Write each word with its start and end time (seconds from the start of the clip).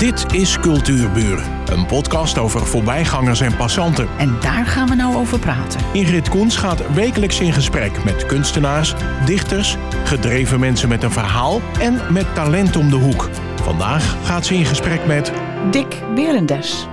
Dit 0.00 0.34
is 0.34 0.58
Cultuurburen, 0.58 1.72
een 1.72 1.86
podcast 1.86 2.38
over 2.38 2.66
voorbijgangers 2.66 3.40
en 3.40 3.56
passanten. 3.56 4.08
En 4.18 4.40
daar 4.40 4.66
gaan 4.66 4.88
we 4.88 4.94
nou 4.94 5.16
over 5.16 5.38
praten. 5.38 5.80
Ingrid 5.92 6.28
Koens 6.28 6.56
gaat 6.56 6.94
wekelijks 6.94 7.40
in 7.40 7.52
gesprek 7.52 8.04
met 8.04 8.26
kunstenaars, 8.26 8.94
dichters, 9.26 9.76
gedreven 10.04 10.60
mensen 10.60 10.88
met 10.88 11.02
een 11.02 11.10
verhaal 11.10 11.60
en 11.80 12.12
met 12.12 12.34
talent 12.34 12.76
om 12.76 12.90
de 12.90 12.96
hoek. 12.96 13.28
Vandaag 13.62 14.26
gaat 14.26 14.46
ze 14.46 14.54
in 14.54 14.64
gesprek 14.64 15.06
met 15.06 15.32
Dick 15.70 16.02
Berendes. 16.14 16.86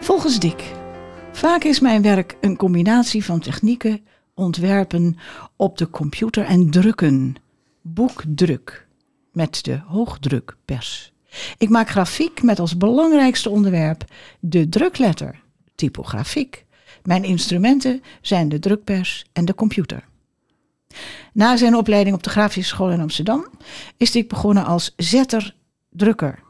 Volgens 0.00 0.38
Dick, 0.38 0.72
vaak 1.32 1.64
is 1.64 1.80
mijn 1.80 2.02
werk 2.02 2.36
een 2.40 2.56
combinatie 2.56 3.24
van 3.24 3.40
technieken, 3.40 4.06
ontwerpen 4.34 5.16
op 5.56 5.78
de 5.78 5.90
computer 5.90 6.44
en 6.44 6.70
drukken. 6.70 7.34
Boekdruk 7.82 8.86
met 9.32 9.64
de 9.64 9.80
hoogdrukpers. 9.86 11.13
Ik 11.58 11.68
maak 11.68 11.88
grafiek 11.88 12.42
met 12.42 12.58
als 12.58 12.76
belangrijkste 12.76 13.50
onderwerp 13.50 14.04
de 14.40 14.68
drukletter, 14.68 15.40
typografiek. 15.74 16.64
Mijn 17.02 17.24
instrumenten 17.24 18.02
zijn 18.20 18.48
de 18.48 18.58
drukpers 18.58 19.24
en 19.32 19.44
de 19.44 19.54
computer. 19.54 20.04
Na 21.32 21.56
zijn 21.56 21.74
opleiding 21.74 22.16
op 22.16 22.22
de 22.22 22.30
Grafische 22.30 22.74
School 22.74 22.90
in 22.90 23.00
Amsterdam 23.00 23.46
is 23.96 24.10
Dick 24.10 24.28
begonnen 24.28 24.64
als 24.64 24.92
zetter-drukker. 24.96 26.42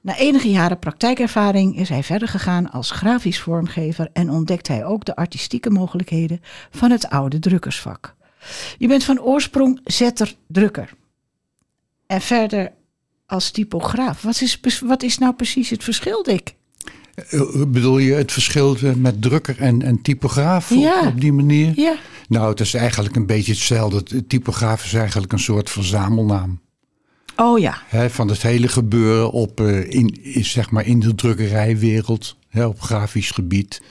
Na 0.00 0.16
enige 0.16 0.50
jaren 0.50 0.78
praktijkervaring 0.78 1.78
is 1.78 1.88
hij 1.88 2.02
verder 2.02 2.28
gegaan 2.28 2.70
als 2.70 2.90
grafisch 2.90 3.40
vormgever 3.40 4.08
en 4.12 4.30
ontdekt 4.30 4.68
hij 4.68 4.84
ook 4.84 5.04
de 5.04 5.16
artistieke 5.16 5.70
mogelijkheden 5.70 6.40
van 6.70 6.90
het 6.90 7.08
oude 7.08 7.38
drukkersvak. 7.38 8.14
Je 8.78 8.88
bent 8.88 9.04
van 9.04 9.20
oorsprong 9.20 9.80
zetter-drukker. 9.84 10.90
En 12.06 12.20
verder 12.20 12.72
als 13.26 13.50
typograaf. 13.50 14.22
Wat 14.22 14.40
is, 14.40 14.60
wat 14.84 15.02
is 15.02 15.18
nou 15.18 15.34
precies 15.34 15.70
het 15.70 15.84
verschil, 15.84 16.22
Dick? 16.22 16.54
Eh, 17.14 17.40
bedoel 17.68 17.98
je 17.98 18.12
het 18.12 18.32
verschil 18.32 18.76
eh, 18.76 18.92
met 18.94 19.22
drukker 19.22 19.60
en, 19.60 19.82
en 19.82 20.02
typograaf 20.02 20.70
Ja. 20.74 21.00
op, 21.00 21.06
op 21.06 21.20
die 21.20 21.32
manier? 21.32 21.72
Ja. 21.76 21.96
Nou, 22.28 22.50
het 22.50 22.60
is 22.60 22.74
eigenlijk 22.74 23.16
een 23.16 23.26
beetje 23.26 23.52
hetzelfde. 23.52 24.26
Typograaf 24.26 24.84
is 24.84 24.94
eigenlijk 24.94 25.32
een 25.32 25.38
soort 25.38 25.70
verzamelnaam. 25.70 26.60
Oh 27.36 27.58
ja. 27.58 27.82
Van 28.08 28.28
het 28.28 28.42
hele 28.42 28.68
gebeuren 28.68 29.30
op, 29.30 29.60
eh, 29.60 29.90
in, 29.90 30.22
in, 30.24 30.44
zeg 30.44 30.70
maar 30.70 30.86
in 30.86 31.00
de 31.00 31.14
drukkerijwereld, 31.14 32.36
op 32.54 32.80
grafisch 32.80 33.30
gebied. 33.30 33.82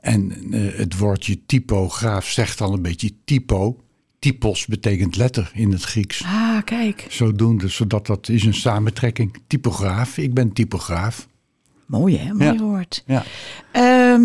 En 0.00 0.32
eh, 0.52 0.78
het 0.78 0.98
woordje 0.98 1.46
typograaf 1.46 2.28
zegt 2.28 2.60
al 2.60 2.72
een 2.72 2.82
beetje 2.82 3.10
typo. 3.24 3.80
Typos 4.26 4.66
betekent 4.66 5.16
letter 5.16 5.50
in 5.54 5.72
het 5.72 5.82
Grieks. 5.82 6.22
Ah, 6.24 6.62
kijk. 6.64 7.06
Zodoende, 7.08 7.68
zodat 7.68 8.06
dat 8.06 8.28
is 8.28 8.44
een 8.44 8.54
samentrekking. 8.54 9.36
Typograaf, 9.46 10.18
ik 10.18 10.34
ben 10.34 10.52
typograaf. 10.52 11.26
Mooi 11.86 12.18
hè, 12.18 12.32
mooi 12.32 12.52
Ja. 12.52 12.56
woord. 12.58 13.02
Ja. 13.06 13.24
Ehm 13.72 14.22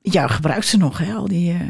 ja, 0.00 0.26
gebruikt 0.26 0.66
ze 0.66 0.76
nog 0.76 0.98
hè, 0.98 1.12
al 1.12 1.28
die... 1.28 1.50
eh, 1.52 1.60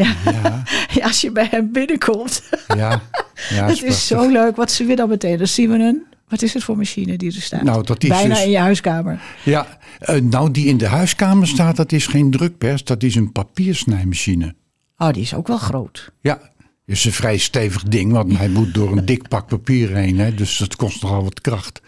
ja. 0.00 0.14
Ja, 0.24 0.62
ja, 0.94 1.04
als 1.04 1.20
je 1.20 1.30
bij 1.32 1.48
hem 1.50 1.72
binnenkomt. 1.72 2.42
ja. 2.68 3.02
ja 3.48 3.66
het 3.70 3.82
is 3.82 4.06
zo 4.06 4.28
leuk. 4.28 4.56
Wat 4.56 4.70
zien 4.72 4.86
we 4.86 4.94
dan 4.94 5.08
meteen? 5.08 5.38
Dan 5.38 5.46
zien 5.46 5.70
we 5.70 5.78
een... 5.78 6.02
Wat 6.28 6.42
is 6.42 6.54
het 6.54 6.64
voor 6.64 6.76
machine 6.76 7.16
die 7.16 7.34
er 7.34 7.42
staat? 7.42 7.62
Nou, 7.62 7.84
dat 7.84 8.02
is 8.02 8.08
Bijna 8.08 8.34
dus- 8.34 8.44
in 8.44 8.50
je 8.50 8.58
huiskamer. 8.58 9.20
Ja, 9.44 9.78
eh, 9.98 10.20
nou 10.20 10.50
die 10.50 10.66
in 10.66 10.76
de 10.78 10.88
huiskamer 10.88 11.46
staat, 11.46 11.76
dat 11.76 11.92
is 11.92 12.06
geen 12.06 12.30
drukpers, 12.30 12.84
dat 12.84 13.02
is 13.02 13.14
een 13.14 13.32
papiersnijmachine. 13.32 14.54
Oh, 14.98 15.10
die 15.10 15.22
is 15.22 15.34
ook 15.34 15.46
wel 15.46 15.58
groot. 15.58 16.10
Ja, 16.20 16.40
is 16.86 17.04
een 17.04 17.12
vrij 17.12 17.36
stevig 17.36 17.82
ding, 17.82 18.12
want 18.12 18.36
hij 18.36 18.48
moet 18.48 18.74
door 18.74 18.96
een 18.96 19.04
dik 19.04 19.28
pak 19.28 19.46
papier 19.46 19.94
heen, 19.94 20.18
hè, 20.18 20.34
dus 20.34 20.56
dat 20.56 20.76
kost 20.76 21.02
nogal 21.02 21.24
wat 21.24 21.40
kracht. 21.40 21.80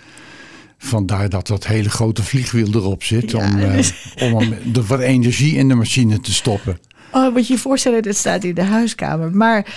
Vandaar 0.78 1.28
dat 1.28 1.46
dat 1.46 1.66
hele 1.66 1.90
grote 1.90 2.22
vliegwiel 2.22 2.74
erop 2.74 3.02
zit 3.02 3.30
Ja, 3.30 3.38
om, 3.38 3.58
eh, 3.60 4.34
om 4.34 4.52
er 4.74 4.82
wat 4.82 5.00
energie 5.00 5.56
in 5.56 5.68
de 5.68 5.74
machine 5.74 6.20
te 6.20 6.32
stoppen. 6.32 6.78
Oh, 7.12 7.32
moet 7.32 7.46
je 7.46 7.52
je 7.52 7.58
voorstellen, 7.58 8.02
het 8.02 8.16
staat 8.16 8.44
in 8.44 8.54
de 8.54 8.62
huiskamer. 8.62 9.36
Maar 9.36 9.74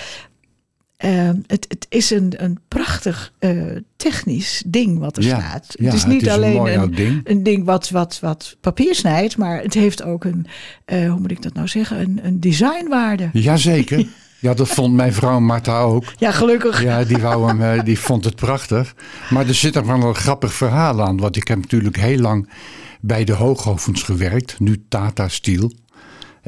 ehm, 0.99 1.35
het, 1.47 1.65
het 1.67 1.85
is 1.89 2.09
een, 2.11 2.33
een 2.37 2.59
prachtig 2.67 3.33
eh, 3.39 3.51
technisch 3.95 4.63
ding 4.67 4.99
wat 4.99 5.17
er 5.17 5.23
Ja, 5.23 5.39
staat. 5.39 5.65
ja, 5.79 5.85
het 5.85 5.93
is 5.93 6.01
het 6.03 6.11
niet 6.11 6.21
is 6.21 6.27
alleen 6.27 6.91
ding. 6.95 7.21
een 7.23 7.43
ding 7.43 7.65
wat, 7.65 7.89
wat, 7.89 8.17
wat 8.21 8.57
papier 8.61 8.95
snijdt, 8.95 9.37
maar 9.37 9.61
het 9.61 9.73
heeft 9.73 10.03
ook 10.03 10.23
een, 10.23 10.47
eh, 10.85 11.09
hoe 11.11 11.19
moet 11.19 11.31
ik 11.31 11.41
dat 11.41 11.53
nou 11.53 11.67
zeggen, 11.67 11.99
een, 11.99 12.19
een 12.23 12.39
designwaarde. 12.39 13.29
Jazeker, 13.33 14.05
ja 14.39 14.53
dat 14.53 14.67
vond 14.67 14.93
mijn 14.93 15.13
vrouw 15.13 15.39
Marta 15.39 15.79
ook. 15.81 16.03
Ja, 16.17 16.31
gelukkig. 16.31 16.83
Ja, 16.83 17.03
die, 17.03 17.17
wou 17.17 17.47
hem, 17.47 17.61
eh, 17.61 17.83
die 17.83 17.99
vond 17.99 18.25
het 18.25 18.35
prachtig. 18.35 18.95
Maar 19.29 19.47
er 19.47 19.55
zit 19.55 19.75
er 19.75 19.85
wel 19.85 20.01
een 20.03 20.15
grappig 20.15 20.53
verhaal 20.53 21.01
aan. 21.01 21.17
Want 21.17 21.35
ik 21.35 21.47
heb 21.47 21.57
natuurlijk 21.57 21.97
heel 21.97 22.19
lang 22.19 22.49
bij 23.01 23.23
de 23.23 23.33
Hoogovens 23.33 24.03
gewerkt. 24.03 24.59
Nu 24.59 24.83
Tata 24.89 25.27
Steel. 25.27 25.71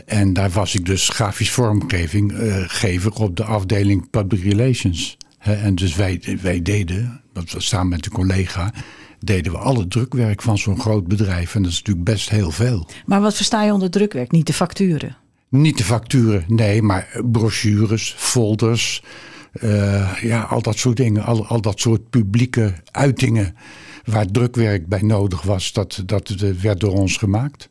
En 0.05 0.33
daar 0.33 0.49
was 0.49 0.75
ik 0.75 0.85
dus 0.85 1.09
grafisch 1.09 1.51
vormgeving 1.51 2.33
eh, 2.33 3.05
op 3.13 3.35
de 3.35 3.43
afdeling 3.43 4.09
Public 4.09 4.43
Relations. 4.43 5.17
En 5.39 5.75
dus 5.75 5.95
wij, 5.95 6.37
wij 6.41 6.61
deden, 6.61 7.21
dat 7.33 7.51
was 7.51 7.67
samen 7.67 7.89
met 7.89 8.05
een 8.05 8.11
collega, 8.11 8.73
deden 9.19 9.51
we 9.51 9.57
alle 9.57 9.87
drukwerk 9.87 10.41
van 10.41 10.57
zo'n 10.57 10.79
groot 10.79 11.07
bedrijf. 11.07 11.55
En 11.55 11.63
dat 11.63 11.71
is 11.71 11.77
natuurlijk 11.77 12.05
best 12.05 12.29
heel 12.29 12.51
veel. 12.51 12.87
Maar 13.05 13.21
wat 13.21 13.35
versta 13.35 13.63
je 13.63 13.73
onder 13.73 13.89
drukwerk? 13.89 14.31
Niet 14.31 14.47
de 14.47 14.53
facturen. 14.53 15.17
Niet 15.49 15.77
de 15.77 15.83
facturen, 15.83 16.43
nee, 16.47 16.81
maar 16.81 17.21
brochures, 17.31 18.13
folders, 18.17 19.03
eh, 19.51 20.21
ja, 20.21 20.41
al 20.41 20.61
dat 20.61 20.77
soort 20.77 20.97
dingen, 20.97 21.23
al, 21.23 21.45
al 21.45 21.61
dat 21.61 21.79
soort 21.79 22.09
publieke 22.09 22.73
uitingen 22.91 23.55
waar 24.03 24.25
drukwerk 24.25 24.87
bij 24.87 25.01
nodig 25.01 25.41
was, 25.41 25.71
dat, 25.73 26.03
dat 26.05 26.29
werd 26.61 26.79
door 26.79 26.93
ons 26.93 27.17
gemaakt. 27.17 27.69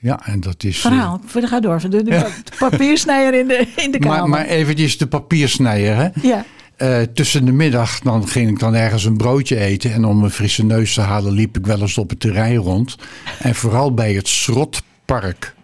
Ja, 0.00 0.26
en 0.26 0.40
dat 0.40 0.64
is. 0.64 0.76
eh, 0.76 0.80
Verhaal, 0.80 1.20
ga 1.32 1.60
door. 1.60 1.80
De, 1.90 2.02
de, 2.02 2.30
papiersnijer 2.58 3.34
in 3.34 3.48
de, 3.48 3.66
in 3.76 3.90
de 3.90 3.98
kamer. 3.98 4.18
maar, 4.18 4.28
maar 4.28 4.44
eventjes 4.44 4.98
de 4.98 5.06
papiersnijer, 5.06 5.96
hè? 5.96 6.08
ja. 6.28 6.44
Eh, 6.76 7.00
tussen 7.02 7.44
de 7.44 7.52
middag 7.52 7.98
dan 7.98 8.28
ging 8.28 8.50
ik 8.50 8.58
dan 8.58 8.74
ergens 8.74 9.04
een 9.04 9.16
broodje 9.16 9.56
eten. 9.56 9.92
En 9.92 10.04
om 10.04 10.24
een 10.24 10.30
frisse 10.30 10.64
neus 10.64 10.94
te 10.94 11.00
halen 11.00 11.32
liep 11.32 11.56
ik 11.58 11.66
wel 11.66 11.80
eens 11.80 11.98
op 11.98 12.10
het 12.10 12.20
terrein 12.20 12.56
rond. 12.56 12.96
En 13.38 13.54
vooral 13.54 13.94
bij 13.94 14.12
het 14.12 14.28
Schrotpark. 14.28 15.54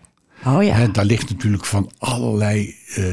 Oh 0.44 0.62
ja. 0.62 0.74
Hè, 0.74 0.90
daar 0.90 1.04
ligt 1.04 1.30
natuurlijk 1.30 1.64
van 1.64 1.90
allerlei 1.98 2.74
eh, 2.94 3.04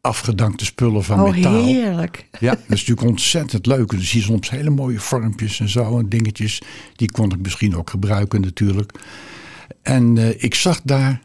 afgedankte 0.00 0.64
spullen 0.64 1.04
van 1.04 1.20
oh, 1.22 1.30
metaal. 1.30 1.64
heerlijk. 1.64 2.28
Ja, 2.40 2.50
dat 2.50 2.58
is 2.58 2.68
natuurlijk 2.68 3.06
ontzettend 3.06 3.66
leuk. 3.66 3.90
En 3.90 3.96
dan 3.96 4.06
zie 4.06 4.20
je 4.20 4.26
soms 4.26 4.50
hele 4.50 4.70
mooie 4.70 5.00
vormpjes 5.00 5.60
en 5.60 5.68
zo 5.68 5.98
en 5.98 6.08
dingetjes. 6.08 6.62
Die 6.96 7.10
kon 7.10 7.32
ik 7.32 7.40
misschien 7.40 7.76
ook 7.76 7.90
gebruiken 7.90 8.40
natuurlijk. 8.40 8.92
En 9.84 10.18
eh, 10.18 10.42
ik 10.42 10.54
zag 10.54 10.80
daar 10.84 11.20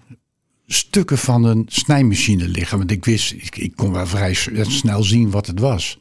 stukken 0.68 1.18
van 1.18 1.44
een 1.44 1.66
snijmachine 1.68 2.48
liggen. 2.48 2.78
Want 2.78 2.92
ik 2.92 3.06
wist, 3.06 3.32
ik, 3.56 3.72
kon 3.76 3.92
wel 3.92 4.08
vrij 4.08 4.34
s- 4.34 4.50
snel 4.62 5.04
zien 5.04 5.30
wat 5.32 5.48
het 5.48 5.60
was. 5.60 6.00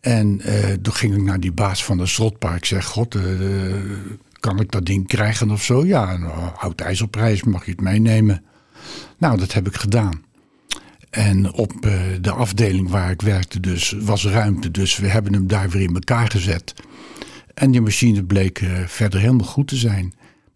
En 0.00 0.40
eh, 0.40 0.72
toen 0.72 0.94
ging 0.94 1.14
ik 1.14 1.22
naar 1.22 1.40
die 1.40 1.52
baas 1.52 1.84
van 1.84 1.98
de 1.98 2.06
slotpark. 2.06 2.56
Ik 2.56 2.64
zeg, 2.64 2.84
god, 2.84 3.14
eh, 3.14 3.22
kan 4.40 4.60
ik 4.60 4.70
dat 4.70 4.86
ding 4.86 5.06
krijgen 5.06 5.50
of 5.50 5.64
zo? 5.64 5.84
Ja, 5.86 6.16
nou, 6.16 6.50
houd 6.56 6.80
ijs 6.80 7.00
op 7.02 7.10
prijs, 7.10 7.42
mag 7.42 7.64
je 7.64 7.70
het 7.70 7.80
meenemen? 7.80 8.44
Nou, 9.18 9.38
dat 9.38 9.52
heb 9.52 9.66
ik 9.66 9.74
gedaan. 9.76 10.22
En 11.10 11.52
op 11.52 11.72
eh, 11.86 12.00
de 12.20 12.30
afdeling 12.30 12.88
waar 12.88 13.10
ik 13.10 13.22
werkte 13.22 13.60
dus 13.60 13.94
was 14.00 14.24
ruimte. 14.26 14.70
Dus 14.70 14.96
we 14.96 15.08
hebben 15.08 15.32
hem 15.32 15.46
daar 15.46 15.70
weer 15.70 15.82
in 15.82 15.94
elkaar 15.94 16.30
gezet. 16.30 16.74
En 17.54 17.70
die 17.70 17.80
machine 17.80 18.24
bleek 18.24 18.58
eh, 18.60 18.70
verder 18.86 19.20
helemaal 19.20 19.46
goed 19.46 19.68
te 19.68 19.76
zijn. 19.76 20.14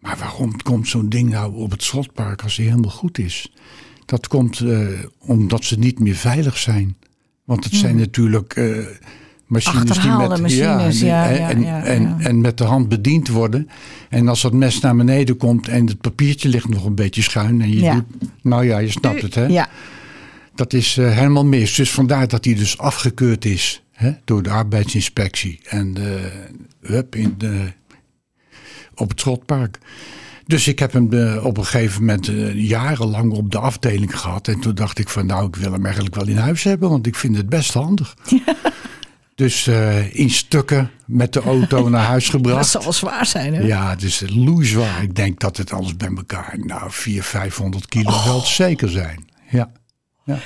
Maar 0.09 0.17
waarom 0.19 0.63
komt 0.63 0.89
zo'n 0.89 1.09
ding 1.09 1.31
nou 1.31 1.55
op 1.55 1.71
het 1.71 1.83
slotpark 1.83 2.43
als 2.43 2.57
hij 2.57 2.67
helemaal 2.67 2.91
goed 2.91 3.19
is? 3.19 3.53
Dat 4.05 4.27
komt 4.29 4.61
eh, 4.61 4.87
omdat 5.19 5.65
ze 5.65 5.79
niet 5.79 5.99
meer 5.99 6.15
veilig 6.15 6.57
zijn. 6.57 6.97
Want 7.45 7.65
het 7.65 7.75
zijn 7.75 7.97
natuurlijk 7.97 8.55
eh, 8.57 8.87
machines 9.47 10.01
die 10.01 10.11
met, 10.11 10.41
machines, 10.41 10.99
die- 10.99 11.07
ja, 11.07 11.29
en, 11.31 11.37
ja, 11.37 11.49
en, 11.49 11.61
ja, 11.63 11.83
en, 11.83 12.03
ja. 12.03 12.17
en 12.19 12.41
met 12.41 12.59
de 12.59 12.65
hand 12.65 12.89
bediend 12.89 13.29
worden. 13.29 13.69
En 14.09 14.29
als 14.29 14.43
dat 14.43 14.53
mes 14.53 14.81
naar 14.81 14.97
beneden 14.97 15.37
komt 15.37 15.69
en 15.69 15.87
het 15.87 16.01
papiertje 16.01 16.49
ligt 16.49 16.69
nog 16.69 16.85
een 16.85 16.95
beetje 16.95 17.23
schuin. 17.23 17.61
En 17.61 17.71
je 17.71 17.91
doet, 17.93 18.29
nou 18.43 18.65
ja, 18.65 18.79
je 18.79 18.91
snapt 18.91 19.23
het 19.23 19.35
hè. 19.35 19.47
Ja. 19.47 19.69
Dat 20.55 20.73
is 20.73 20.97
eh, 20.99 21.11
helemaal 21.17 21.45
mis. 21.47 21.75
Dus 21.75 21.91
vandaar 21.91 22.29
dat 22.29 22.45
hij 22.45 22.55
dus 22.55 22.79
afgekeurd 22.79 23.45
is 23.45 23.83
hè, 23.93 24.13
door 24.25 24.43
de 24.43 24.51
arbeidsinspectie. 24.51 25.61
En 25.65 25.95
hup, 26.81 27.15
in 27.15 27.35
de, 27.39 27.73
op 28.99 29.09
het 29.09 29.21
schotpark. 29.21 29.79
Dus 30.47 30.69
ik 30.69 30.79
heb 30.79 30.93
hem 30.93 31.13
eh, 31.13 31.45
op 31.45 31.57
een 31.57 31.65
gegeven 31.65 32.01
moment 32.01 32.29
eh, 32.29 32.55
jarenlang 32.69 33.33
op 33.33 33.51
de 33.51 33.59
afdeling 33.59 34.21
gehad. 34.21 34.49
En 34.49 34.61
toen 34.61 34.75
dacht 34.75 34.99
ik 34.99 35.09
van 35.09 35.27
nou, 35.27 35.47
ik 35.47 35.57
wil 35.57 35.73
hem 35.73 35.85
eigenlijk 35.85 36.15
wel 36.15 36.29
in 36.29 36.37
huis 36.37 36.63
hebben. 36.65 36.89
Want 36.91 37.07
ik 37.07 37.15
vind 37.17 37.37
het 37.37 37.49
best 37.49 37.73
handig. 37.73 38.15
Dus 39.35 39.67
eh, 39.67 40.15
in 40.15 40.31
stukken 40.31 40.91
met 41.07 41.33
de 41.33 41.41
auto 41.43 41.89
naar 41.89 42.05
huis 42.05 42.25
Dat 42.31 42.35
gebracht. 42.35 42.69
zal 42.69 42.83
wel 42.83 42.93
zwaar 42.93 43.27
zijn, 43.27 43.55
hè? 43.55 43.61
Ja, 43.63 43.91
het 43.91 44.03
is 44.03 44.23
loeizwaar. 44.27 45.03
Ik 45.03 45.15
denk 45.15 45.41
dat 45.41 45.57
het 45.57 45.73
alles 45.73 45.97
bij 45.97 46.11
elkaar, 46.17 46.55
nou, 46.59 46.91
400, 46.91 47.27
500 47.27 47.87
kilo 47.87 48.11
Oh. 48.11 48.25
wel 48.25 48.41
zeker 48.41 48.89
zijn. 48.89 49.29
Ja. 49.51 49.71
ja. 50.25 50.39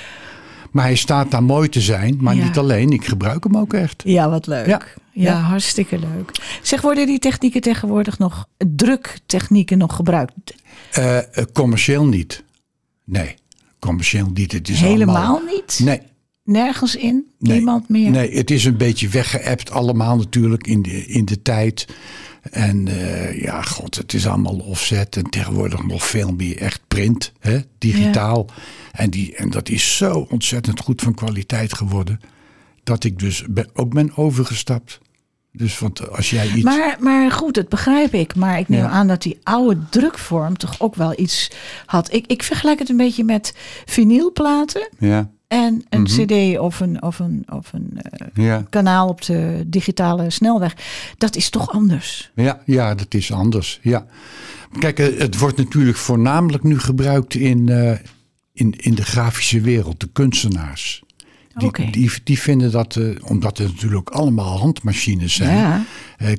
Maar 0.73 0.83
hij 0.85 0.95
staat 0.95 1.31
daar 1.31 1.43
mooi 1.43 1.69
te 1.69 1.81
zijn. 1.81 2.17
Maar 2.21 2.35
Ja. 2.35 2.43
niet 2.43 2.57
alleen, 2.57 2.89
ik 2.89 3.05
gebruik 3.05 3.43
hem 3.43 3.57
ook 3.57 3.73
echt. 3.73 4.01
Ja, 4.05 4.29
wat 4.29 4.47
leuk. 4.47 4.65
Ja, 4.67 4.81
Ja. 5.11 5.31
Ja. 5.31 5.39
hartstikke 5.39 5.99
leuk. 5.99 6.31
Zeg, 6.61 6.81
worden 6.81 7.05
die 7.05 7.19
technieken 7.19 7.61
tegenwoordig 7.61 8.17
nog, 8.19 8.45
druktechnieken 8.57 9.77
nog 9.77 9.95
gebruikt? 9.95 10.33
Eh, 10.91 11.17
eh, 11.17 11.25
commercieel 11.53 12.05
niet. 12.05 12.43
Nee, 13.03 13.35
commercieel 13.79 14.29
niet. 14.33 14.51
Het 14.51 14.69
is 14.69 14.79
Helemaal 14.79 15.15
allemaal... 15.15 15.41
niet? 15.45 15.79
Nee, 15.83 16.01
Nergens 16.43 16.95
in? 16.95 17.25
Nee. 17.39 17.55
Niemand 17.55 17.89
meer? 17.89 18.11
Nee, 18.11 18.35
het 18.37 18.51
is 18.51 18.65
een 18.65 18.77
beetje 18.77 19.07
weggeëpt 19.07 19.71
allemaal 19.71 20.17
natuurlijk 20.17 20.67
in 20.67 20.81
de, 20.81 21.05
in 21.05 21.25
de 21.25 21.41
tijd. 21.41 21.87
En 22.51 22.87
eh, 22.87 23.41
ja, 23.41 23.61
god, 23.61 23.95
het 23.95 24.13
is 24.13 24.27
allemaal 24.27 24.57
offset. 24.57 25.15
En 25.15 25.29
tegenwoordig 25.29 25.83
nog 25.85 26.07
veel 26.07 26.31
meer 26.31 26.57
echt 26.57 26.81
print, 26.87 27.31
hè, 27.39 27.59
digitaal. 27.77 28.45
En, 28.91 29.09
die, 29.09 29.35
en 29.35 29.49
dat 29.49 29.69
is 29.69 29.97
zo 29.97 30.27
ontzettend 30.29 30.79
goed 30.79 31.01
van 31.01 31.13
kwaliteit 31.13 31.73
geworden. 31.73 32.19
Dat 32.83 33.03
ik 33.03 33.19
dus 33.19 33.43
ben, 33.49 33.69
ook 33.73 33.93
ben 33.93 34.17
overgestapt. 34.17 34.99
Dus 35.51 35.79
want 35.79 36.09
als 36.09 36.29
jij 36.29 36.47
iets... 36.51 36.63
Maar, 36.63 36.97
maar 36.99 37.31
goed, 37.31 37.53
dat 37.53 37.69
begrijp 37.69 38.13
ik. 38.13 38.35
Maar 38.35 38.59
ik 38.59 38.69
neem 38.69 38.79
Ja. 38.79 38.89
aan 38.89 39.07
dat 39.07 39.21
die 39.21 39.39
oude 39.43 39.79
drukvorm 39.89 40.57
toch 40.57 40.79
ook 40.79 40.95
wel 40.95 41.19
iets 41.19 41.51
had. 41.85 42.13
Ik, 42.13 42.27
ik 42.27 42.43
vergelijk 42.43 42.79
het 42.79 42.89
een 42.89 42.97
beetje 42.97 43.23
met 43.23 43.53
vinylplaten 43.85 44.89
ja, 44.99 45.31
en 45.53 45.83
een 45.89 46.01
Mhm. 46.01 46.25
cd 46.25 46.59
of 46.59 46.79
een, 46.79 47.01
of 47.03 47.19
een, 47.19 47.43
of 47.49 47.73
een 47.73 47.89
eh, 48.01 48.45
ja, 48.45 48.65
kanaal 48.69 49.07
op 49.07 49.21
de 49.21 49.63
digitale 49.67 50.29
snelweg. 50.29 50.75
Dat 51.17 51.35
is 51.35 51.49
toch 51.49 51.71
anders? 51.71 52.31
ja, 52.35 52.61
ja, 52.65 52.95
dat 52.95 53.13
is 53.13 53.31
anders. 53.31 53.79
Ja. 53.81 54.05
Kijk, 54.79 54.99
eh, 54.99 55.19
het 55.19 55.37
wordt 55.39 55.57
natuurlijk 55.57 55.97
voornamelijk 55.97 56.63
nu 56.63 56.79
gebruikt 56.79 57.33
in, 57.35 57.69
eh, 57.69 57.91
in, 58.53 58.73
in 58.77 58.95
de 58.95 59.03
grafische 59.03 59.61
wereld, 59.61 59.99
de 59.99 60.09
kunstenaars. 60.13 61.01
Die, 61.57 61.67
Oké. 61.67 61.87
die, 61.91 62.11
die 62.23 62.39
vinden 62.39 62.71
dat, 62.71 62.99
omdat 63.21 63.57
het 63.57 63.67
natuurlijk 63.73 64.09
allemaal 64.09 64.59
handmachines 64.59 65.35
zijn, 65.35 65.57
Ja. 65.57 65.83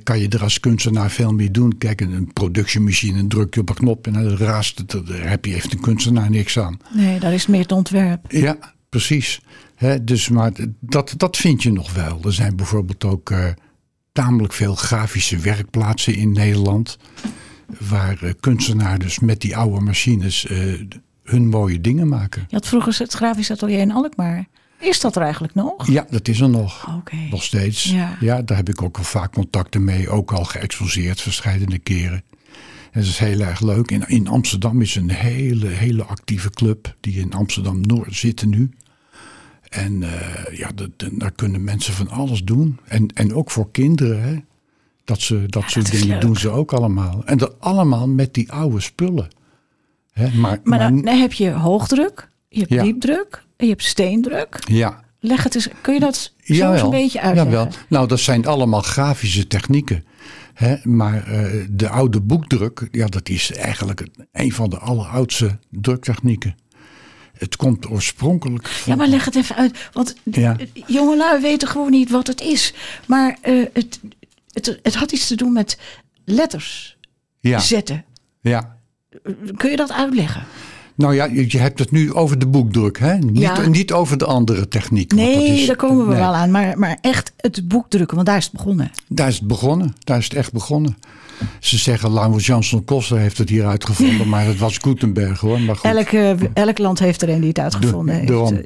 kan 0.03 0.19
je 0.19 0.29
er 0.29 0.43
als 0.43 0.61
kunstenaar 0.61 1.11
veel 1.11 1.33
meer 1.33 1.53
doen. 1.53 1.79
Kijk, 1.79 2.01
een, 2.01 2.13
een 2.13 2.33
productiemachine, 2.33 3.19
een 3.19 3.29
druk 3.29 3.55
je 3.55 3.61
op 3.61 3.69
een 3.69 3.75
knop 3.75 4.07
en 4.07 4.13
dan 4.13 4.37
raast 4.37 4.79
het, 4.79 4.91
daar 5.07 5.29
heb 5.29 5.45
je 5.45 5.53
heeft 5.53 5.73
een 5.73 5.81
kunstenaar 5.81 6.31
niks 6.31 6.59
aan. 6.59 6.77
Nee, 6.95 7.21
daar 7.21 7.33
is 7.33 7.47
meer 7.47 7.61
het 7.61 7.73
ontwerp. 7.73 8.25
Ja, 8.33 8.57
precies. 8.95 9.41
Hè, 9.75 10.05
dus, 10.05 10.29
maar 10.29 10.53
dat, 10.81 11.15
dat 11.17 11.37
vind 11.37 11.63
je 11.63 11.73
nog 11.73 11.93
wel. 11.93 12.21
Er 12.25 12.33
zijn 12.33 12.57
bijvoorbeeld 12.57 13.05
ook 13.05 13.31
eh, 13.31 13.47
tamelijk 14.13 14.53
veel 14.53 14.75
grafische 14.75 15.39
werkplaatsen 15.39 16.15
in 16.15 16.33
Nederland. 16.33 16.99
Waar 17.89 18.23
eh, 18.23 18.31
kunstenaars 18.41 18.99
dus 18.99 19.19
met 19.19 19.41
die 19.41 19.57
oude 19.57 19.81
machines 19.81 20.47
eh, 20.47 20.59
hun 21.23 21.49
mooie 21.49 21.81
dingen 21.81 22.09
maken. 22.09 22.45
Je 22.49 22.55
had 22.55 22.67
vroeger 22.67 22.99
het 22.99 23.13
grafisch 23.13 23.51
atelier 23.51 23.79
in 23.79 23.93
Alkmaar. 23.93 24.49
Is 24.79 25.01
dat 25.01 25.17
er 25.17 25.23
eigenlijk 25.23 25.55
nog? 25.55 25.89
Ja, 25.89 26.07
dat 26.11 26.29
is 26.29 26.41
er 26.41 26.51
nog. 26.51 27.03
Nog 27.31 27.43
steeds. 27.43 27.85
Ja. 27.85 28.17
Ja. 28.21 28.43
daar 28.43 28.57
heb 28.57 28.69
ik 28.69 28.83
ook 28.83 28.99
al 28.99 29.05
vaak 29.05 29.33
contacten 29.33 29.85
mee. 29.85 30.09
Ook 30.09 30.33
al 30.33 30.45
geëxposeerd 30.45 31.21
verschillende 31.21 31.79
keren. 31.79 32.23
En 32.93 33.01
dat 33.01 33.09
is 33.09 33.19
heel 33.19 33.41
erg 33.41 33.61
leuk. 33.61 33.91
In, 33.91 34.09
in 34.09 34.29
Amsterdam 34.29 34.81
is 34.81 34.95
een 34.95 35.11
hele, 35.11 35.67
hele 35.67 36.05
actieve 36.05 36.51
club. 36.51 36.97
Die 37.01 37.21
in 37.21 37.33
Amsterdam-Noord 37.33 38.15
zitten 38.15 38.49
nu. 38.49 38.71
En 39.75 40.03
eh, 40.03 40.57
ja, 40.59 40.71
de- 40.75 40.91
de- 40.97 41.17
daar 41.17 41.33
kunnen 41.33 41.65
mensen 41.65 41.95
van 41.95 42.09
alles 42.09 42.43
doen. 42.45 42.79
En, 42.85 43.09
en 43.15 43.35
ook 43.35 43.51
voor 43.51 43.71
kinderen. 43.71 44.23
Hè? 44.23 44.37
Dat, 45.05 45.21
ze, 45.21 45.45
dat 45.47 45.63
soort 45.67 45.91
dingen 45.91 46.07
leuk. 46.07 46.21
doen 46.21 46.37
ze 46.37 46.51
ook 46.51 46.73
allemaal. 46.73 47.23
En 47.25 47.39
dat 47.39 47.61
allemaal 47.61 48.09
met 48.09 48.35
die 48.35 48.53
oude 48.53 48.81
spullen. 48.81 49.29
Hè? 50.13 50.25
Maar, 50.25 50.33
Maar 50.65 50.79
maar- 50.79 51.03
dan, 51.03 51.07
heb 51.19 51.33
je 51.33 51.51
hoogdruk, 51.51 52.29
je 52.49 52.59
hebt 52.59 52.73
Ja. 52.73 52.83
diepdruk 52.83 53.43
en 53.57 53.65
je 53.67 53.73
hebt 53.73 53.85
steendruk. 53.85 54.59
ja, 54.71 55.03
Leg 55.21 55.43
het 55.43 55.55
eens, 55.55 55.69
kun 55.81 55.95
je 55.95 56.01
dat 56.01 56.33
zo 56.43 56.73
eens 56.73 56.83
een 56.83 56.91
beetje 56.91 57.21
uitleggen? 57.21 57.53
Jawel. 57.53 57.73
Nou, 57.89 58.09
dat 58.09 58.21
zijn 58.21 58.47
allemaal 58.47 58.81
grafische 58.83 59.47
technieken. 59.47 60.05
Hè? 60.55 60.77
Maar 60.83 61.27
eh, 61.27 61.65
de 61.71 61.89
oude 61.89 62.21
boekdruk, 62.21 62.89
ja, 62.91 63.07
dat 63.07 63.29
is 63.29 63.53
eigenlijk 63.53 64.07
een 64.33 64.53
van 64.53 64.71
de 64.71 64.79
alleroudste 64.79 65.59
druktechnieken. 65.71 66.55
Het 67.39 67.57
komt 67.57 67.91
oorspronkelijk 67.91 68.69
van... 68.69 68.93
Ja, 68.93 68.99
maar 68.99 69.09
leg 69.09 69.25
het 69.25 69.37
even 69.37 69.57
uit. 69.57 69.79
Want 69.93 70.15
Ja. 70.25 70.57
jongelui 70.87 71.41
weten 71.43 71.69
gewoon 71.69 71.91
niet 71.91 72.11
wat 72.11 72.27
het 72.27 72.41
is. 72.41 72.75
Maar 73.07 73.39
eh, 73.41 73.65
het, 73.73 74.01
het, 74.53 74.79
het 74.83 74.95
had 74.95 75.13
iets 75.13 75.27
te 75.27 75.35
doen 75.37 75.53
met 75.53 75.79
letters 76.25 76.97
ja, 77.41 77.59
zetten. 77.59 78.05
ja. 78.41 78.77
Kun 79.57 79.71
je 79.71 79.77
dat 79.77 79.93
uitleggen? 79.93 80.43
Nou 80.95 81.15
ja, 81.15 81.25
je, 81.25 81.59
hebt 81.59 81.79
het 81.79 81.91
nu 81.91 82.13
over 82.13 82.39
de 82.39 82.47
boekdruk, 82.47 82.99
hè? 82.99 83.19
Niet, 83.19 83.39
Ja. 83.39 83.67
niet 83.69 83.93
over 83.93 84.19
de 84.19 84.25
andere 84.25 84.69
techniek. 84.69 85.13
want 85.13 85.25
dat 85.27 85.35
Nee, 85.35 85.61
is- 85.61 85.67
daar 85.67 85.77
komen 85.77 86.05
we 86.07 86.11
nee, 86.13 86.21
wel 86.21 86.35
aan. 86.35 86.51
Maar, 86.51 86.79
maar 86.79 86.99
echt 87.01 87.33
het 87.37 87.69
boek 87.69 87.91
drukken, 87.91 88.15
want 88.15 88.29
daar 88.29 88.37
is 88.37 88.45
het 88.45 88.53
begonnen. 88.53 88.91
Daar 89.09 89.29
is 89.29 89.39
het 89.39 89.47
begonnen. 89.47 89.95
Daar 89.99 90.19
is 90.19 90.25
het 90.25 90.35
echt 90.35 90.53
begonnen. 90.53 90.97
Ze 91.61 91.79
zeggen, 91.79 92.13
Laurens 92.13 92.47
Jansson 92.47 92.85
Koster 92.85 93.19
heeft 93.19 93.39
het 93.39 93.49
hier 93.49 93.67
uitgevonden, 93.67 94.29
maar 94.29 94.45
het 94.47 94.59
was 94.59 94.79
Gutenberg 94.79 95.41
hoor. 95.41 95.61
Maar 95.61 95.77
goed. 95.77 95.91
Elk, 95.91 96.09
elk 96.55 96.79
land 96.79 96.99
heeft 96.99 97.23
er 97.23 97.29
een 97.29 97.41
die 97.41 97.49
het 97.49 97.59
uitgevonden 97.59 98.15
heeft. 98.15 98.29
daarom. 98.29 98.61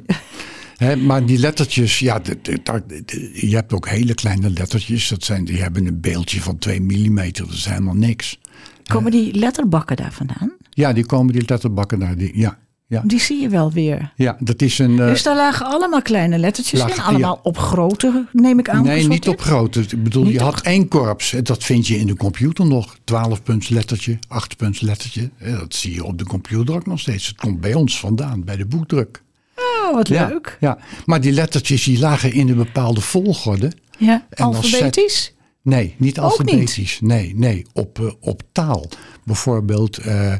Maar 1.05 1.25
die 1.25 1.37
lettertjes, 1.37 1.99
ja, 1.99 2.19
de- 2.19 2.37
de- 2.41 2.59
daar- 2.63 2.87
de- 2.87 3.31
je 3.33 3.55
hebt 3.55 3.73
ook 3.73 3.87
hele 3.89 4.13
kleine 4.13 4.49
lettertjes. 4.49 5.07
Dat 5.07 5.23
zijn, 5.23 5.45
die 5.45 5.61
hebben 5.61 5.85
een 5.85 5.99
beeldje 6.01 6.41
van 6.41 6.57
2 6.57 6.81
mm. 6.81 7.15
Dat 7.15 7.49
is 7.51 7.65
helemaal 7.65 7.93
niks. 7.95 8.39
Komen 8.87 9.11
die 9.11 9.33
letterbakken 9.35 9.95
daar 9.95 10.13
vandaan? 10.13 10.51
Ja, 10.69 10.93
die 10.93 11.05
komen 11.05 11.33
die 11.33 11.43
letterbakken 11.45 11.99
daar. 11.99 12.15
Die, 12.17 12.31
ja, 12.37 12.57
ja, 12.89 13.01
Die 13.05 13.19
zie 13.19 13.41
je 13.41 13.49
wel 13.49 13.71
weer. 13.71 14.13
ja, 14.15 14.37
dat 14.39 14.61
is 14.61 14.79
een. 14.79 14.99
eh, 14.99 15.07
Dus 15.07 15.23
daar 15.23 15.35
lagen 15.35 15.65
allemaal 15.65 16.01
kleine 16.01 16.37
lettertjes 16.37 16.79
in. 16.85 17.01
Allemaal 17.01 17.39
op 17.43 17.57
grote, 17.57 18.25
neem 18.31 18.59
ik 18.59 18.69
aan. 18.69 18.83
nee, 18.83 19.07
niet 19.07 19.27
op 19.27 19.41
grote. 19.41 19.79
Ik 19.79 20.03
bedoel, 20.03 20.23
Niet 20.23 20.33
je 20.33 20.39
had 20.41 20.61
één 20.61 20.87
korps. 20.87 21.35
Dat 21.43 21.63
vind 21.63 21.87
je 21.87 21.97
in 21.97 22.07
de 22.07 22.15
computer 22.15 22.65
nog. 22.65 22.97
12 23.03 23.43
punts 23.43 23.69
lettertje, 23.69 24.19
8 24.27 24.57
punts 24.57 24.81
lettertje. 24.81 25.29
Dat 25.59 25.73
zie 25.75 25.93
je 25.93 26.03
op 26.03 26.17
de 26.17 26.25
computer 26.25 26.75
ook 26.75 26.85
nog 26.85 26.99
steeds. 26.99 27.27
Het 27.27 27.37
komt 27.37 27.61
bij 27.61 27.73
ons 27.73 27.99
vandaan, 27.99 28.43
bij 28.43 28.55
de 28.55 28.65
boekdruk. 28.65 29.21
Oh, 29.55 29.93
wat 29.93 30.07
Ja, 30.07 30.27
leuk. 30.27 30.57
Ja, 30.59 30.77
maar 31.05 31.21
die 31.21 31.31
lettertjes 31.31 31.83
die 31.83 31.99
lagen 31.99 32.33
in 32.33 32.49
een 32.49 32.55
bepaalde 32.55 33.01
volgorde. 33.01 33.71
Ja, 33.97 34.25
En 34.29 34.45
alfabetisch? 34.45 35.33
Nee, 35.61 35.95
niet? 35.97 36.19
alfabetisch. 36.19 36.99
Nee, 37.01 37.35
nee, 37.35 37.65
op, 37.73 37.99
eh, 37.99 38.11
op 38.19 38.41
taal. 38.51 38.85
Bijvoorbeeld 39.25 39.97
eh, 39.97 40.33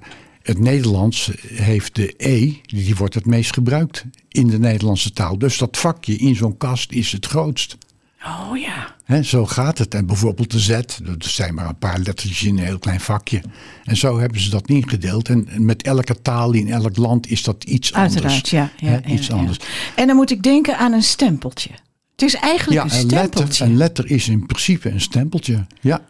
het 0.50 0.60
Nederlands 0.60 1.32
heeft 1.54 1.96
de 1.96 2.14
E, 2.18 2.54
die 2.66 2.96
wordt 2.96 3.14
het 3.14 3.26
meest 3.26 3.54
gebruikt 3.54 4.06
in 4.28 4.48
de 4.48 4.60
Nederlandse 4.60 5.12
taal. 5.12 5.38
Dus 5.38 5.58
dat 5.58 5.78
vakje 5.78 6.16
in 6.16 6.36
zo'n 6.36 6.58
kast 6.58 6.92
is 6.92 7.12
het 7.12 7.26
grootst. 7.26 7.78
Oh 8.26 8.58
ja. 8.58 8.96
Hè, 9.04 9.24
zo 9.24 9.46
gaat 9.46 9.78
het. 9.78 9.94
En 9.94 10.06
bijvoorbeeld 10.06 10.52
de 10.52 10.60
Z, 10.60 10.70
dat 11.04 11.26
zijn 11.26 11.54
maar 11.54 11.68
een 11.70 11.78
paar 11.78 11.98
lettertjes 11.98 12.44
in 12.44 12.58
een 12.58 12.64
heel 12.66 12.80
klein 12.80 13.00
vakje. 13.00 13.42
En 13.84 13.98
zo 13.98 14.20
hebben 14.20 14.42
ze 14.42 14.50
dat 14.50 14.68
ingedeeld. 14.68 15.30
En 15.30 15.48
met 15.66 15.82
elke 15.82 16.22
taal 16.22 16.52
in 16.52 16.72
elk 16.72 16.98
land 16.98 17.28
is 17.28 17.44
dat 17.44 17.64
iets 17.64 17.94
anders. 17.94 18.14
Uiteraard, 18.14 18.50
ja. 18.50 18.72
ja, 18.78 18.92
ja, 18.92 19.04
iets 19.04 19.28
ja. 19.28 19.34
anders. 19.36 19.58
En 19.96 20.08
dan 20.08 20.16
moet 20.16 20.32
ik 20.32 20.44
denken 20.44 20.78
aan 20.78 20.94
een 20.94 21.04
stempeltje. 21.04 21.70
Het 22.12 22.22
is 22.22 22.36
eigenlijk 22.36 22.90
Ja, 22.90 22.98
een 22.98 23.06
letter, 23.06 23.18
stempeltje. 23.18 23.66
een 23.66 23.78
letter 23.78 24.12
is 24.12 24.28
in 24.30 24.46
principe 24.46 24.90
een 24.90 25.02
stempeltje. 25.02 25.66
Ja, 25.82 26.02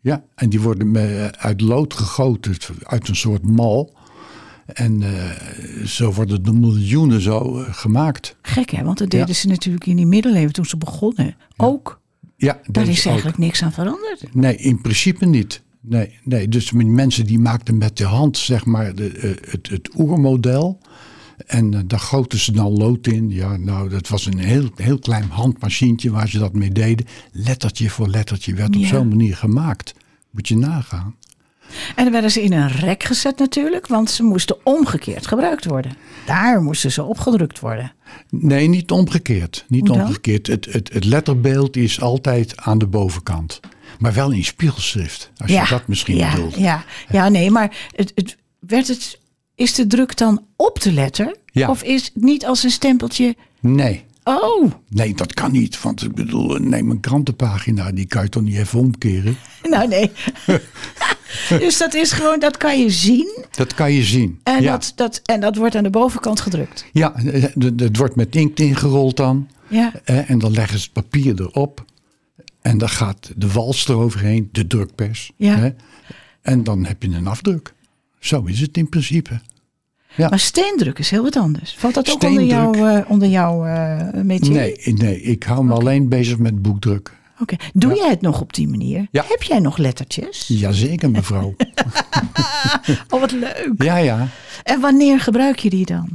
ja. 0.00 0.24
en 0.34 0.48
die 0.48 0.60
worden 0.60 0.90
me- 0.90 1.30
uit 1.38 1.60
lood 1.60 1.94
gegoten, 1.94 2.54
uit 2.82 3.08
een 3.08 3.16
soort 3.16 3.42
mal. 3.46 3.98
En 4.66 5.02
eh, 5.02 5.86
zo 5.86 6.12
worden 6.12 6.42
de 6.42 6.52
miljoenen 6.52 7.20
zo 7.20 7.58
eh, 7.62 7.74
gemaakt. 7.74 8.36
Gek 8.42 8.70
hè, 8.70 8.84
want 8.84 8.98
dat 8.98 9.10
deden 9.10 9.26
Ja. 9.26 9.32
ze 9.34 9.48
natuurlijk 9.48 9.86
in 9.86 9.96
die 9.96 10.06
middeleeuwen 10.06 10.52
toen 10.52 10.64
ze 10.66 10.76
begonnen. 10.76 11.36
Ook. 11.56 12.00
Ja, 12.36 12.60
Daar 12.66 12.88
is 12.88 13.00
ook. 13.00 13.06
eigenlijk 13.06 13.38
niks 13.38 13.62
aan 13.62 13.72
veranderd. 13.72 14.34
Nee, 14.34 14.56
in 14.56 14.80
principe 14.80 15.26
niet. 15.26 15.62
Nee, 15.80 16.18
nee. 16.24 16.48
dus 16.48 16.72
mensen 16.72 17.26
die 17.26 17.38
maakten 17.38 17.78
met 17.78 17.96
de 17.96 18.04
hand 18.04 18.36
zeg 18.38 18.64
maar 18.64 18.94
de, 18.94 19.08
eh, 19.08 19.50
het, 19.50 19.68
het 19.68 19.90
oermodel. 19.98 20.78
En 21.50 21.74
eh, 21.74 21.80
daar 21.86 22.00
goten 22.00 22.38
ze 22.38 22.52
dan 22.52 22.72
lood 22.72 23.06
in. 23.06 23.30
Ja, 23.30 23.56
nou, 23.56 23.88
dat 23.88 24.08
was 24.08 24.26
een 24.26 24.38
heel, 24.38 24.70
heel 24.74 24.98
klein 24.98 25.28
handmachientje 25.30 26.10
waar 26.10 26.28
ze 26.28 26.38
dat 26.38 26.52
mee 26.52 26.72
deden. 26.72 27.06
Lettertje 27.32 27.90
voor 27.90 28.08
lettertje 28.08 28.54
werd 28.54 28.76
op 28.76 28.84
zo'n 28.84 29.08
manier 29.08 29.36
gemaakt. 29.36 29.94
Moet 30.30 30.48
je 30.48 30.56
nagaan. 30.56 31.14
En 31.96 32.04
dan 32.04 32.12
werden 32.12 32.30
ze 32.30 32.42
in 32.42 32.52
een 32.52 32.68
rek 32.68 33.02
gezet 33.02 33.38
natuurlijk, 33.38 33.86
want 33.86 34.10
ze 34.10 34.22
moesten 34.22 34.56
omgekeerd 34.66 35.26
gebruikt 35.26 35.64
worden. 35.64 35.96
Daar 36.26 36.62
moesten 36.62 36.92
ze 36.92 37.02
opgedrukt 37.02 37.60
worden. 37.60 37.92
Nee, 38.28 38.68
niet 38.68 38.90
omgekeerd. 38.90 39.64
Niet 39.68 39.90
omgekeerd. 39.90 40.46
Het, 40.46 40.64
het, 40.72 40.92
het 40.92 41.04
letterbeeld 41.04 41.76
is 41.76 42.00
altijd 42.00 42.56
aan 42.56 42.78
de 42.78 42.86
bovenkant. 42.86 43.60
Maar 43.98 44.12
wel 44.12 44.30
in 44.30 44.44
spiegelschrift. 44.44 45.30
Als 45.36 45.50
je 45.50 45.66
dat 45.70 45.86
misschien 45.86 46.16
ja, 46.16 46.34
bedoelt. 46.34 46.56
Ja, 46.56 46.84
ja, 47.10 47.28
nee, 47.28 47.50
maar 47.50 47.88
het, 47.96 48.12
het, 48.14 48.36
werd 48.58 48.88
het, 48.88 49.18
is 49.54 49.74
de 49.74 49.86
druk 49.86 50.16
dan 50.16 50.44
op 50.56 50.80
de 50.80 50.92
letter? 50.92 51.36
Ja. 51.52 51.68
Of 51.70 51.82
is 51.82 52.04
het 52.04 52.22
niet 52.22 52.46
als 52.46 52.62
een 52.62 52.70
stempeltje? 52.70 53.36
Nee. 53.60 54.04
Oh, 54.24 54.72
Nee, 54.88 55.14
dat 55.14 55.34
kan 55.34 55.52
niet. 55.52 55.82
Want 55.82 56.02
ik 56.02 56.14
bedoel, 56.14 56.56
neem 56.58 56.90
een 56.90 57.00
krantenpagina. 57.00 57.92
Die 57.92 58.06
kan 58.06 58.22
je 58.22 58.28
toch 58.28 58.42
niet 58.42 58.56
even 58.56 58.78
omkeren? 58.78 59.36
nou 59.62 59.88
nee. 59.88 60.10
Dus 61.48 61.78
dat 61.78 61.94
is 61.94 62.12
gewoon, 62.12 62.38
dat 62.40 62.56
kan 62.56 62.80
je 62.80 62.90
zien. 62.90 63.44
Dat 63.50 63.74
kan 63.74 63.92
je 63.92 64.02
zien. 64.02 64.40
En, 64.42 64.62
ja. 64.62 64.72
dat, 64.72 64.92
dat, 64.94 65.20
en 65.24 65.40
dat 65.40 65.56
wordt 65.56 65.74
aan 65.74 65.82
de 65.82 65.90
bovenkant 65.90 66.40
gedrukt. 66.40 66.86
ja, 66.92 67.12
het 67.76 67.96
wordt 67.96 68.16
met 68.16 68.36
inkt 68.36 68.60
ingerold 68.60 69.16
dan. 69.16 69.48
Ja. 69.68 69.92
En 70.04 70.38
dan 70.38 70.52
leggen 70.52 70.78
ze 70.78 70.84
het 70.84 70.92
papier 70.92 71.40
erop. 71.40 71.84
En 72.62 72.78
dan 72.78 72.88
gaat 72.88 73.32
de 73.36 73.52
wals 73.52 73.88
eroverheen, 73.88 74.48
de 74.52 74.66
drukpers. 74.66 75.32
Ja. 75.36 75.56
Hè, 75.56 75.70
en 76.42 76.64
dan 76.64 76.84
heb 76.84 77.02
je 77.02 77.08
een 77.08 77.26
afdruk. 77.26 77.74
Zo 78.18 78.44
is 78.44 78.60
het 78.60 78.76
in 78.76 78.88
principe. 78.88 79.40
Ja. 80.16 80.28
Maar 80.28 80.38
steendruk 80.38 80.98
is 80.98 81.10
heel 81.10 81.22
wat 81.22 81.36
anders. 81.36 81.74
Valt 81.78 81.94
dat 81.94 82.10
ook 82.10 82.22
onder 82.22 82.44
jouw, 82.44 82.72
eh, 82.74 83.10
onder 83.10 83.28
jouw 83.28 83.64
eh 83.64 84.22
métier? 84.22 84.52
Nee, 84.52 84.76
nee, 84.84 85.22
ik 85.22 85.42
hou 85.42 85.64
me 85.64 85.74
alleen 85.74 86.08
bezig 86.08 86.38
met 86.38 86.62
boekdruk. 86.62 87.18
Oké. 87.40 87.56
Doe 87.72 87.94
jij 87.94 88.08
het 88.08 88.20
nog 88.20 88.40
op 88.40 88.52
die 88.52 88.68
manier? 88.68 89.06
Ja. 89.10 89.24
Heb 89.28 89.42
jij 89.42 89.58
nog 89.58 89.76
lettertjes? 89.76 90.44
Jazeker, 90.48 91.10
mevrouw. 91.10 91.54
Oh, 93.08 93.20
wat 93.20 93.32
leuk. 93.32 93.72
ja, 93.76 93.96
ja. 93.96 94.28
En 94.62 94.80
wanneer 94.80 95.20
gebruik 95.20 95.58
je 95.58 95.70
die 95.70 95.86
dan? 95.86 96.08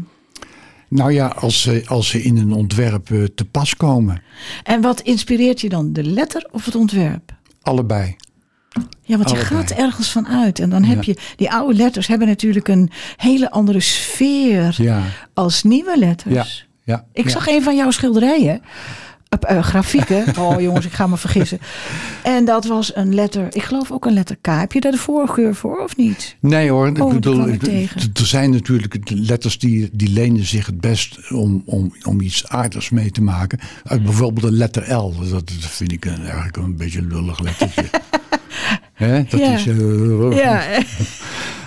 Nou 0.89 1.11
ja, 1.13 1.27
als 1.27 1.61
ze, 1.61 1.83
als 1.85 2.07
ze 2.09 2.23
in 2.23 2.37
een 2.37 2.51
ontwerp 2.51 3.11
eh, 3.11 3.23
te 3.23 3.45
pas 3.45 3.75
komen. 3.75 4.21
En 4.63 4.81
wat 4.81 5.01
inspireert 5.01 5.61
je 5.61 5.69
dan? 5.69 5.93
De 5.93 6.03
letter 6.03 6.47
of 6.51 6.65
het 6.65 6.75
ontwerp? 6.75 7.33
Allebei. 7.61 8.15
Ja, 9.01 9.17
want 9.17 9.29
je 9.29 9.35
Allebei. 9.35 9.61
gaat 9.61 9.71
ergens 9.71 10.11
van 10.11 10.27
uit. 10.27 10.59
En 10.59 10.69
dan 10.69 10.83
heb 10.83 11.03
je, 11.03 11.15
die 11.35 11.51
oude 11.51 11.73
letters 11.73 12.07
hebben 12.07 12.27
natuurlijk 12.27 12.67
een 12.67 12.89
hele 13.17 13.51
andere 13.51 13.79
sfeer 13.79 14.75
Ja, 14.77 15.01
als 15.33 15.63
nieuwe 15.63 15.97
letters. 15.97 16.33
ja, 16.83 16.93
ja. 16.93 17.05
Ik 17.13 17.29
zag 17.29 17.47
een 17.47 17.63
van 17.63 17.75
jouw 17.75 17.91
schilderijen. 17.91 18.61
eh, 19.39 19.57
eh, 19.57 19.63
grafieken. 19.63 20.23
Oh 20.39 20.61
jongens, 20.61 20.85
ik 20.85 20.91
ga 20.91 21.07
me 21.07 21.17
vergissen. 21.17 21.59
En 22.23 22.45
dat 22.45 22.65
was 22.65 22.95
een 22.95 23.13
letter, 23.13 23.47
ik 23.55 23.63
geloof 23.63 23.91
ook 23.91 24.05
een 24.05 24.13
letter 24.13 24.35
K. 24.41 24.45
Heb 24.45 24.71
je 24.71 24.79
daar 24.81 24.91
de 24.91 24.97
voorkeur 24.97 25.55
voor 25.55 25.77
of 25.83 25.95
niet? 25.97 26.35
Nee 26.39 26.69
hoor, 26.69 26.87
Oh, 26.99 27.07
ik 27.07 27.13
bedoel, 27.13 27.47
ik 27.47 27.61
er 28.13 28.25
zijn 28.25 28.49
natuurlijk 28.51 28.99
letters 29.09 29.59
die, 29.59 29.89
die 29.93 30.09
lenen 30.09 30.45
zich 30.45 30.65
het 30.65 30.81
best 30.81 31.31
om, 31.31 31.61
om, 31.65 31.93
om 32.03 32.21
iets 32.21 32.47
aardigs 32.47 32.89
mee 32.89 33.11
te 33.11 33.21
maken. 33.21 33.59
Uh, 33.91 33.97
bijvoorbeeld 34.03 34.45
de 34.51 34.57
letter 34.57 34.93
L, 34.93 35.13
dat, 35.19 35.29
dat 35.29 35.47
vind 35.59 35.91
ik 35.91 36.05
een, 36.05 36.21
eigenlijk 36.21 36.57
een 36.57 36.75
beetje 36.77 36.99
een 36.99 37.07
lullig 37.07 37.39
lettertje. 37.39 37.85
Hè, 38.93 39.23
dat 39.23 39.39
Ja. 39.39 39.53
is, 39.53 39.67
eh, 39.67 40.37
Ja, 40.43 40.61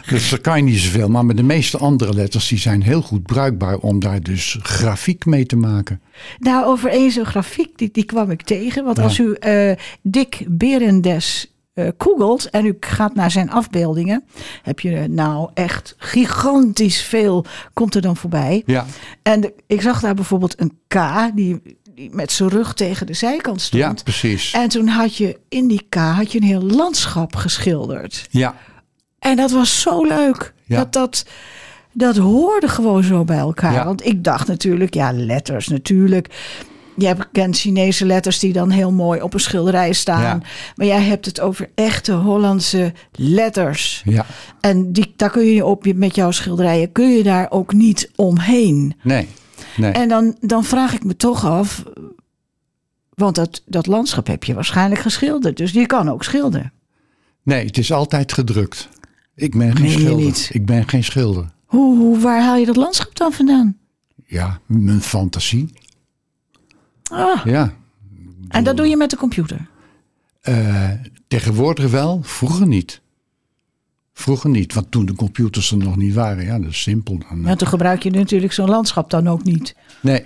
Dus 0.08 0.28
daar 0.30 0.40
kan 0.40 0.56
je 0.56 0.62
niet 0.62 0.78
zoveel. 0.78 1.08
Maar 1.08 1.24
met 1.26 1.36
de 1.36 1.42
meeste 1.42 1.78
andere 1.78 2.14
letters, 2.14 2.48
die 2.48 2.58
zijn 2.58 2.82
heel 2.82 3.02
goed 3.02 3.22
bruikbaar 3.22 3.76
om 3.76 4.00
daar 4.00 4.22
dus 4.22 4.58
grafiek 4.62 5.24
mee 5.26 5.46
te 5.46 5.56
maken. 5.56 6.00
nou 6.38 6.64
over 6.66 6.90
één 6.90 7.10
zo'n 7.10 7.24
grafiek, 7.24 7.78
die, 7.78 7.88
die 7.92 8.04
kwam 8.04 8.30
ik 8.30 8.42
tegen. 8.42 8.84
Want 8.84 8.96
Ja. 8.96 9.02
als 9.02 9.18
u 9.18 9.32
eh, 9.32 9.72
Dick 10.02 10.44
Berendes 10.48 11.52
eh 11.74 11.88
googelt 11.98 12.50
en 12.50 12.66
u 12.66 12.76
gaat 12.80 13.14
naar 13.14 13.30
zijn 13.30 13.50
afbeeldingen, 13.50 14.24
heb 14.62 14.80
je 14.80 15.06
nou 15.08 15.50
echt 15.54 15.94
gigantisch 15.98 17.00
veel, 17.02 17.44
komt 17.72 17.94
er 17.94 18.02
dan 18.02 18.16
voorbij. 18.16 18.62
Ja, 18.66 18.86
En 19.22 19.40
de- 19.40 19.54
ik 19.66 19.80
zag 19.80 20.00
daar 20.00 20.14
bijvoorbeeld 20.14 20.60
een 20.60 20.72
K 20.88 20.96
die, 21.34 21.60
die 21.98 22.10
met 22.12 22.32
zijn 22.32 22.48
rug 22.48 22.74
tegen 22.74 23.06
de 23.06 23.14
zijkant 23.14 23.60
stond. 23.60 23.82
ja 23.82 23.94
precies. 24.04 24.52
En 24.52 24.68
toen 24.68 24.88
had 24.88 25.16
je 25.16 25.38
in 25.48 25.68
die 25.68 25.86
K 25.88 25.94
had 25.94 26.32
je 26.32 26.40
een 26.40 26.46
heel 26.46 26.62
landschap 26.62 27.36
geschilderd. 27.36 28.26
Ja, 28.30 28.54
En 29.18 29.36
dat 29.36 29.50
was 29.50 29.80
zo 29.80 30.04
leuk. 30.04 30.54
Ja. 30.64 30.76
Dat, 30.76 30.92
dat, 30.92 31.24
dat 31.92 32.16
hoorde 32.16 32.68
gewoon 32.68 33.04
zo 33.04 33.24
bij 33.24 33.38
elkaar. 33.38 33.72
Ja. 33.72 33.84
Want 33.84 34.06
ik 34.06 34.24
dacht 34.24 34.46
natuurlijk, 34.48 34.94
ja, 34.94 35.12
letters 35.12 35.68
natuurlijk. 35.68 36.28
Je 36.96 37.06
hebt 37.06 37.28
kent 37.32 37.58
Chinese 37.58 38.06
letters 38.06 38.38
die 38.38 38.52
dan 38.52 38.70
heel 38.70 38.92
mooi 38.92 39.22
op 39.22 39.34
een 39.34 39.40
schilderij 39.40 39.92
staan. 39.92 40.22
Ja. 40.22 40.40
Maar 40.74 40.86
jij 40.86 41.02
hebt 41.02 41.26
het 41.26 41.40
over 41.40 41.70
echte 41.74 42.12
Hollandse 42.12 42.92
letters. 43.12 44.02
ja. 44.04 44.26
En 44.60 44.92
die, 44.92 45.12
daar 45.16 45.30
kun 45.30 45.44
je 45.46 45.64
op 45.64 45.84
je, 45.84 45.94
met 45.94 46.14
jouw 46.14 46.30
schilderijen 46.30 46.92
kun 46.92 47.10
je 47.10 47.22
daar 47.22 47.46
ook 47.50 47.72
niet 47.72 48.10
omheen. 48.16 48.94
Nee, 49.02 49.28
nee. 49.78 49.92
En 49.92 50.08
dan, 50.08 50.36
dan 50.40 50.64
vraag 50.64 50.94
ik 50.94 51.04
me 51.04 51.16
toch 51.16 51.44
af. 51.44 51.84
Want 53.14 53.34
dat, 53.34 53.62
dat 53.66 53.86
landschap 53.86 54.26
heb 54.26 54.44
je 54.44 54.54
waarschijnlijk 54.54 55.00
geschilderd. 55.00 55.56
Dus 55.56 55.70
je 55.70 55.86
kan 55.86 56.08
ook 56.10 56.24
schilderen. 56.24 56.72
Nee, 57.42 57.66
het 57.66 57.78
is 57.78 57.92
altijd 57.92 58.32
gedrukt. 58.32 58.88
Ik 59.34 59.56
ben 59.58 59.76
geen 59.76 59.90
schilder. 59.90 60.24
niet? 60.24 60.48
Ik 60.52 60.66
ben 60.66 60.88
geen 60.88 61.04
schilder. 61.04 61.50
Hoe, 61.64 61.96
hoe, 61.98 62.18
waar 62.18 62.42
haal 62.42 62.56
je 62.56 62.66
dat 62.66 62.76
landschap 62.76 63.16
dan 63.16 63.32
vandaan? 63.32 63.76
Ja, 64.26 64.60
mijn 64.66 65.00
fantasie. 65.00 65.72
Ah, 67.10 67.44
Ja. 67.44 67.72
en 68.48 68.64
dat 68.64 68.76
doe 68.76 68.86
je 68.86 68.96
met 68.96 69.10
de 69.10 69.16
computer. 69.16 69.66
Eh, 70.40 70.90
tegenwoordig 71.28 71.90
wel, 71.90 72.20
vroeger 72.22 72.66
niet. 72.66 73.00
Vroeger 74.18 74.50
niet, 74.50 74.74
want 74.74 74.90
toen 74.90 75.06
de 75.06 75.14
computers 75.14 75.70
er 75.70 75.76
nog 75.76 75.96
niet 75.96 76.14
waren. 76.14 76.44
Ja, 76.44 76.58
dat 76.58 76.70
is 76.70 76.82
simpel. 76.82 77.18
Dan, 77.28 77.42
Ja, 77.44 77.56
toen 77.56 77.68
gebruik 77.68 78.02
je 78.02 78.10
natuurlijk 78.10 78.52
zo'n 78.52 78.68
landschap 78.68 79.10
dan 79.10 79.28
ook 79.28 79.44
niet. 79.44 79.74
Nee. 80.00 80.22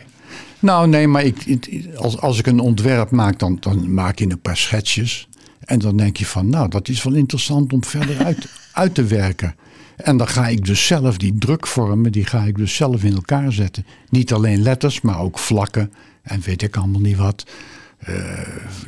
Nou, 0.58 0.88
nee, 0.88 1.08
maar 1.08 1.24
ik, 1.24 1.68
als, 1.96 2.18
als 2.18 2.38
ik 2.38 2.46
een 2.46 2.60
ontwerp 2.60 3.10
maak, 3.10 3.38
dan, 3.38 3.56
dan 3.60 3.94
maak 3.94 4.18
je 4.18 4.30
een 4.30 4.40
paar 4.40 4.56
schetsjes. 4.56 5.28
En 5.60 5.78
dan 5.78 5.96
denk 5.96 6.16
je 6.16 6.26
van, 6.26 6.48
nou, 6.48 6.68
dat 6.68 6.88
is 6.88 7.02
wel 7.02 7.12
interessant 7.12 7.72
om 7.72 7.84
verder 7.84 8.24
uit, 8.24 8.48
uit 8.72 8.94
te 8.94 9.04
werken. 9.04 9.54
En 9.96 10.16
dan 10.16 10.28
ga 10.28 10.48
ik 10.48 10.64
dus 10.64 10.86
zelf 10.86 11.16
die 11.16 11.38
drukvormen, 11.38 12.12
die 12.12 12.24
ga 12.24 12.42
ik 12.42 12.56
dus 12.56 12.74
zelf 12.74 13.04
in 13.04 13.14
elkaar 13.14 13.52
zetten. 13.52 13.86
Niet 14.08 14.32
alleen 14.32 14.62
letters, 14.62 15.00
maar 15.00 15.18
ook 15.18 15.38
vlakken 15.38 15.92
en 16.22 16.40
weet 16.40 16.62
ik 16.62 16.76
allemaal 16.76 17.00
niet 17.00 17.16
wat. 17.16 17.46
Eh, 17.98 18.14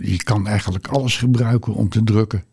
je 0.02 0.22
kan 0.22 0.46
eigenlijk 0.46 0.86
alles 0.86 1.16
gebruiken 1.16 1.74
om 1.74 1.88
te 1.88 2.04
drukken. 2.04 2.44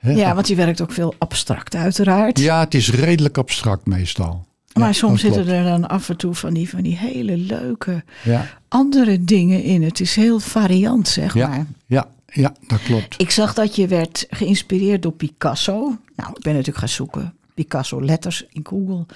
Ja, 0.00 0.34
want 0.34 0.48
je 0.48 0.54
werkt 0.54 0.80
ook 0.80 0.92
veel 0.92 1.14
abstract 1.18 1.74
uiteraard. 1.74 2.38
Ja, 2.38 2.60
het 2.60 2.74
is 2.74 2.90
redelijk 2.90 3.38
abstract 3.38 3.86
meestal. 3.86 4.46
maar 4.72 4.86
Ja, 4.86 4.92
soms 4.92 5.20
zitten 5.20 5.42
klopt. 5.44 5.58
er 5.58 5.64
dan 5.64 5.88
af 5.88 6.08
en 6.08 6.16
toe 6.16 6.34
van 6.34 6.54
die, 6.54 6.68
van 6.68 6.82
die 6.82 6.96
hele 6.96 7.36
leuke 7.36 8.04
Ja, 8.24 8.46
andere 8.68 9.24
dingen 9.24 9.62
in. 9.62 9.82
Het 9.82 10.00
is 10.00 10.14
heel 10.14 10.38
variant, 10.40 11.08
zeg 11.08 11.34
ja, 11.34 11.48
maar. 11.48 11.66
ja, 11.86 12.08
ja, 12.26 12.52
dat 12.66 12.82
klopt. 12.82 13.20
Ik 13.20 13.30
zag 13.30 13.54
dat 13.54 13.76
je 13.76 13.86
werd 13.86 14.26
geïnspireerd 14.30 15.02
door 15.02 15.12
Picasso. 15.12 15.96
Nou, 16.16 16.30
ik 16.34 16.42
ben 16.42 16.52
natuurlijk 16.52 16.78
gaan 16.78 16.88
zoeken. 16.88 17.34
Picasso 17.54 18.02
letters 18.04 18.46
in 18.52 18.66
Google. 18.68 19.06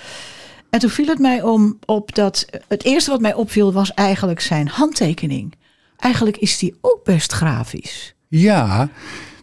En 0.70 0.78
toen 0.78 0.90
viel 0.90 1.06
het 1.06 1.18
mij 1.18 1.42
om 1.42 1.78
op 1.84 2.14
dat... 2.14 2.46
Het 2.68 2.84
eerste 2.84 3.10
wat 3.10 3.20
mij 3.20 3.34
opviel 3.34 3.72
was 3.72 3.94
eigenlijk 3.94 4.40
zijn 4.40 4.68
handtekening. 4.68 5.54
Eigenlijk 5.96 6.36
is 6.36 6.58
die 6.58 6.74
ook 6.80 7.04
best 7.04 7.32
grafisch. 7.32 8.14
Ja, 8.28 8.88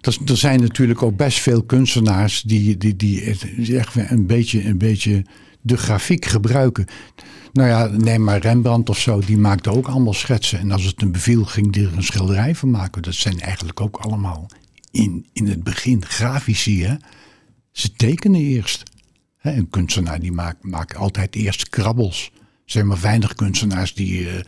dat, 0.02 0.20
er 0.26 0.38
zijn 0.38 0.62
natuurlijk 0.62 1.04
ook 1.04 1.18
best 1.18 1.40
veel 1.40 1.64
kunstenaars 1.64 2.42
die, 2.42 2.78
die, 2.78 2.96
die 2.96 3.36
echt 3.78 3.96
een 3.96 4.26
beetje, 4.26 4.66
een 4.66 4.78
beetje 4.78 5.26
de 5.62 5.78
grafiek 5.78 6.26
gebruiken. 6.26 6.86
Nou 7.54 7.70
ja, 7.70 7.86
neem 7.86 8.24
maar 8.24 8.40
Rembrandt 8.40 8.90
of 8.90 9.00
zo, 9.00 9.20
die 9.20 9.38
maakte 9.38 9.72
ook 9.72 9.88
allemaal 9.88 10.14
schetsen. 10.14 10.60
En 10.60 10.72
als 10.72 10.84
het 10.84 11.02
hem 11.02 11.12
beviel, 11.12 11.46
ging 11.46 11.72
die 11.72 11.86
er 11.86 11.94
een 11.94 12.04
schilderij 12.04 12.56
van 12.56 12.72
maken. 12.72 13.02
Dat 13.02 13.14
zijn 13.14 13.40
eigenlijk 13.40 13.82
ook 13.82 13.98
allemaal 13.98 14.48
in, 14.92 15.28
in 15.34 15.48
het 15.48 15.64
begin 15.64 16.06
grafici. 16.06 16.98
Ze 17.72 17.94
tekenen 17.94 18.42
eerst. 18.42 18.84
Hè, 19.38 19.52
een 19.52 19.70
kunstenaar 19.70 20.20
die 20.20 20.32
maakt, 20.32 20.64
maakt 20.64 20.96
altijd 20.96 21.36
eerst 21.36 21.70
krabbels. 21.70 22.32
Er 22.34 22.42
zijn 22.66 22.88
maar 22.88 23.02
weinig 23.02 23.34
kunstenaars 23.34 23.94
die, 23.94 24.30
eh, 24.30 24.40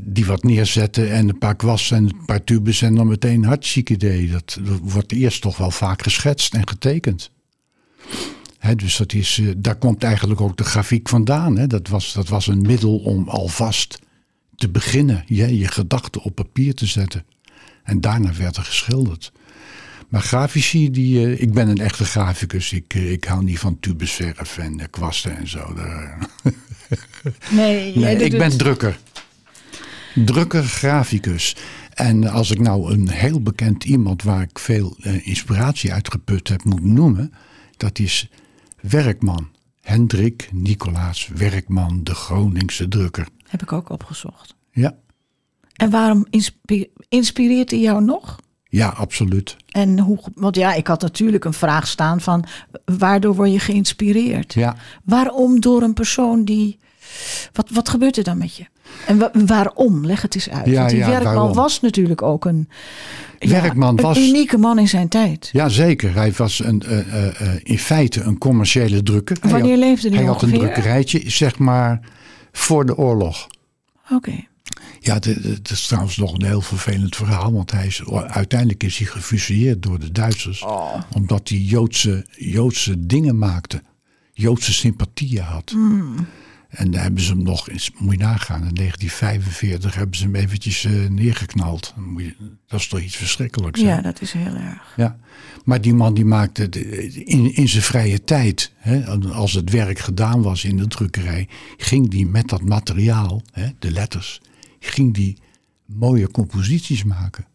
die 0.00 0.26
wat 0.26 0.42
neerzetten 0.42 1.12
en 1.12 1.28
een 1.28 1.38
paar 1.38 1.56
kwasten 1.56 1.96
en 1.96 2.04
een 2.04 2.24
paar 2.24 2.44
tubes 2.44 2.82
en 2.82 2.94
dan 2.94 3.06
meteen 3.06 3.44
hartstikke 3.44 3.92
idee. 3.92 4.30
Dat, 4.30 4.58
dat 4.62 4.78
wordt 4.82 5.12
eerst 5.12 5.42
toch 5.42 5.56
wel 5.56 5.70
vaak 5.70 6.02
geschetst 6.02 6.54
en 6.54 6.68
getekend. 6.68 7.30
Dus 8.74 8.96
dat 8.96 9.12
is, 9.12 9.38
eh, 9.38 9.48
daar 9.56 9.76
komt 9.76 10.02
eigenlijk 10.02 10.40
ook 10.40 10.56
de 10.56 10.64
grafiek 10.64 11.08
vandaan. 11.08 11.56
Hè. 11.56 11.66
Dat, 11.66 11.88
was, 11.88 12.12
dat 12.12 12.28
was 12.28 12.46
een 12.46 12.60
middel 12.60 12.98
om 12.98 13.28
alvast 13.28 13.98
te 14.56 14.68
beginnen. 14.68 15.24
Je, 15.26 15.58
je 15.58 15.68
gedachten 15.68 16.22
op 16.22 16.34
papier 16.34 16.74
te 16.74 16.86
zetten. 16.86 17.24
En 17.82 18.00
daarna 18.00 18.32
werd 18.32 18.56
er 18.56 18.62
geschilderd. 18.62 19.32
Maar 20.08 20.20
grafici, 20.20 20.90
die, 20.90 21.26
eh, 21.26 21.40
ik 21.40 21.52
ben 21.52 21.68
een 21.68 21.80
echte 21.80 22.04
graficus. 22.04 22.72
Ik, 22.72 22.94
eh, 22.94 23.12
ik 23.12 23.24
hou 23.24 23.44
niet 23.44 23.58
van 23.58 23.80
tubesverf 23.80 24.58
en 24.58 24.90
kwasten 24.90 25.36
en 25.36 25.48
zo. 25.48 25.74
Nee, 27.50 27.98
Nee, 27.98 28.16
ik 28.16 28.38
ben 28.38 28.58
drukker. 28.58 28.98
Drukker, 30.24 30.62
graficus. 30.64 31.56
En 31.94 32.28
als 32.30 32.50
ik 32.50 32.60
nou 32.60 32.92
een 32.92 33.08
heel 33.10 33.42
bekend 33.42 33.84
iemand 33.84 34.22
waar 34.22 34.42
ik 34.42 34.58
veel 34.58 34.96
eh, 35.00 35.26
inspiratie 35.26 35.92
uit 35.92 36.10
geput 36.10 36.48
heb 36.48 36.64
moet 36.64 36.84
noemen, 36.84 37.32
dat 37.76 37.98
is 37.98 38.30
Werkman. 38.80 39.48
Hendrik 39.80 40.48
Nicolaas 40.52 41.28
Werkman, 41.34 42.00
de 42.02 42.14
Groningse 42.14 42.88
drukker. 42.88 43.26
Heb 43.48 43.62
ik 43.62 43.72
ook 43.72 43.90
opgezocht. 43.90 44.54
Ja, 44.72 44.94
En 45.74 45.90
waarom 45.90 46.26
inspi- 46.30 46.88
inspireert 47.08 47.70
hij 47.70 47.80
jou 47.80 48.04
nog? 48.04 48.36
ja 48.68 48.88
absoluut. 48.88 49.56
En 49.70 49.98
hoe, 49.98 50.18
want 50.34 50.56
ja, 50.56 50.74
ik 50.74 50.86
had 50.86 51.02
natuurlijk 51.02 51.44
een 51.44 51.52
vraag 51.52 51.86
staan 51.86 52.20
van 52.20 52.44
waardoor 52.84 53.34
word 53.34 53.52
je 53.52 53.58
geïnspireerd? 53.58 54.54
Ja. 54.54 54.76
Waarom 55.04 55.60
door 55.60 55.82
een 55.82 55.94
persoon 55.94 56.44
die 56.44 56.78
Wat, 57.52 57.70
wat 57.70 57.88
gebeurt 57.88 58.16
er 58.16 58.24
dan 58.24 58.38
met 58.38 58.56
je? 58.56 58.64
En 59.06 59.18
wa- 59.18 59.30
waarom? 59.46 60.06
Leg 60.06 60.22
het 60.22 60.34
eens 60.34 60.50
uit. 60.50 60.66
Ja, 60.66 60.78
Want 60.78 60.90
die 60.90 60.98
ja, 60.98 61.08
werkman 61.08 61.34
waarom? 61.34 61.52
was 61.54 61.80
natuurlijk 61.80 62.22
ook 62.22 62.44
een, 62.44 62.68
ja, 63.38 63.48
Werkman 63.62 63.98
een 63.98 64.04
was- 64.04 64.18
unieke 64.18 64.58
man 64.58 64.78
in 64.78 64.88
zijn 64.88 65.08
tijd. 65.08 65.48
Ja, 65.52 65.68
zeker. 65.68 66.14
Hij 66.14 66.32
was 66.32 66.64
een, 66.64 66.82
eh, 66.82 66.98
eh, 66.98 67.40
eh, 67.40 67.60
in 67.62 67.78
feite 67.78 68.20
een 68.20 68.38
commerciële 68.38 69.02
drukker. 69.02 69.36
Hij 69.40 69.50
Wanneer 69.50 69.70
had- 69.70 69.78
leefde 69.78 70.08
hij 70.08 70.16
Hij 70.18 70.26
had 70.26 70.42
een 70.42 70.52
drukkerijtje, 70.52 71.30
zeg 71.30 71.58
maar, 71.58 72.00
voor 72.52 72.86
de 72.86 72.96
oorlog. 72.96 73.46
Oké. 74.10 74.44
Ja, 75.00 75.14
het 75.14 75.70
is 75.70 75.86
trouwens 75.86 76.16
nog 76.16 76.34
een 76.34 76.44
heel 76.44 76.60
vervelend 76.60 77.16
verhaal. 77.16 77.52
Want 77.52 77.70
hij 77.70 77.86
is, 77.86 78.02
uiteindelijk 78.26 78.82
is 78.84 78.98
hij 78.98 79.06
gefusilleerd 79.06 79.82
door 79.82 79.98
de 79.98 80.12
Duitsers. 80.12 80.62
Oh. 80.62 80.94
Omdat 81.14 81.48
hij 81.48 81.58
Joodse, 81.58 82.26
Joodse 82.30 83.06
dingen 83.06 83.38
maakte. 83.38 83.82
Joodse 84.32 84.72
sympathieën 84.72 85.42
had. 85.42 85.70
Hmm. 85.70 86.14
En 86.76 86.90
daar 86.90 87.02
hebben 87.02 87.22
ze 87.22 87.30
hem 87.32 87.42
nog, 87.42 87.68
eens, 87.68 87.90
moet 87.98 88.12
je 88.12 88.18
nagaan, 88.18 88.66
in 88.68 88.74
1945 88.74 89.94
hebben 89.94 90.16
ze 90.16 90.22
hem 90.24 90.34
eventjes 90.34 90.84
eh, 90.84 90.92
neergeknald. 91.08 91.92
Dan 91.96 92.04
moet 92.04 92.22
je- 92.22 92.34
Dat 92.66 92.80
is 92.80 92.88
toch 92.88 93.00
iets 93.00 93.16
verschrikkelijks. 93.16 93.80
hè? 93.80 93.86
Ja, 93.86 94.00
dat 94.00 94.20
is 94.20 94.32
heel 94.32 94.54
erg. 94.54 94.92
Ja, 94.96 95.18
maar 95.64 95.80
die 95.80 95.94
man 95.94 96.14
die 96.14 96.24
maakte 96.24 96.68
in, 97.24 97.54
in 97.54 97.68
zijn 97.68 97.82
vrije 97.82 98.24
tijd, 98.24 98.72
hè, 98.76 99.06
als 99.32 99.52
het 99.52 99.70
werk 99.70 99.98
gedaan 99.98 100.42
was 100.42 100.64
in 100.64 100.76
de 100.76 100.86
drukkerij, 100.88 101.48
ging 101.76 102.10
die 102.10 102.26
met 102.26 102.48
dat 102.48 102.62
materiaal, 102.62 103.42
hè, 103.52 103.68
de 103.78 103.90
letters, 103.90 104.40
ging 104.80 105.14
die 105.14 105.36
mooie 105.86 106.30
composities 106.30 107.04
maken. 107.04 107.46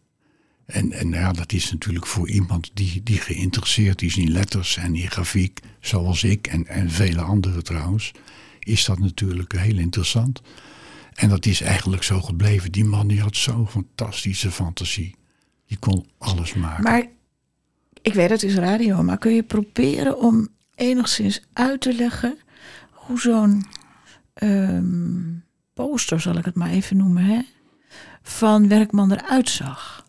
En, 0.66 0.92
en 0.92 1.10
ja, 1.10 1.32
dat 1.32 1.52
is 1.52 1.72
natuurlijk 1.72 2.06
voor 2.06 2.28
iemand 2.28 2.70
die, 2.74 3.00
die 3.04 3.18
geïnteresseerd 3.18 4.02
is 4.02 4.16
in 4.16 4.30
letters 4.30 4.76
en 4.76 4.94
in 4.94 5.10
grafiek, 5.10 5.60
zoals 5.80 6.24
ik 6.24 6.46
en, 6.46 6.66
en 6.66 6.90
vele 6.90 7.20
anderen 7.20 7.64
trouwens, 7.64 8.12
is 8.64 8.84
dat 8.84 8.98
natuurlijk 8.98 9.52
heel 9.58 9.78
interessant. 9.78 10.42
En 11.14 11.28
dat 11.28 11.46
is 11.46 11.60
eigenlijk 11.60 12.02
zo 12.02 12.20
gebleven. 12.20 12.72
Die 12.72 12.84
man 12.84 13.08
die 13.08 13.20
had 13.20 13.36
zo'n 13.36 13.68
fantastische 13.68 14.50
fantasie. 14.50 15.14
Die 15.66 15.76
kon 15.78 16.06
alles 16.18 16.54
maken. 16.54 16.82
Maar 16.82 17.06
ik 18.02 18.14
weet 18.14 18.30
het 18.30 18.42
is 18.42 18.54
radio, 18.54 19.02
maar 19.02 19.18
kun 19.18 19.34
je 19.34 19.42
proberen 19.42 20.18
om 20.18 20.48
enigszins 20.74 21.42
uit 21.52 21.80
te 21.80 21.94
leggen 21.94 22.38
hoe 22.90 23.20
zo'n 23.20 23.66
ehm, 24.34 25.32
poster, 25.74 26.20
zal 26.20 26.36
ik 26.36 26.44
het 26.44 26.54
maar 26.54 26.70
even 26.70 26.96
noemen, 26.96 27.24
hè, 27.24 27.40
van 28.22 28.68
Werkman 28.68 29.12
eruit 29.12 29.48
zag? 29.48 30.06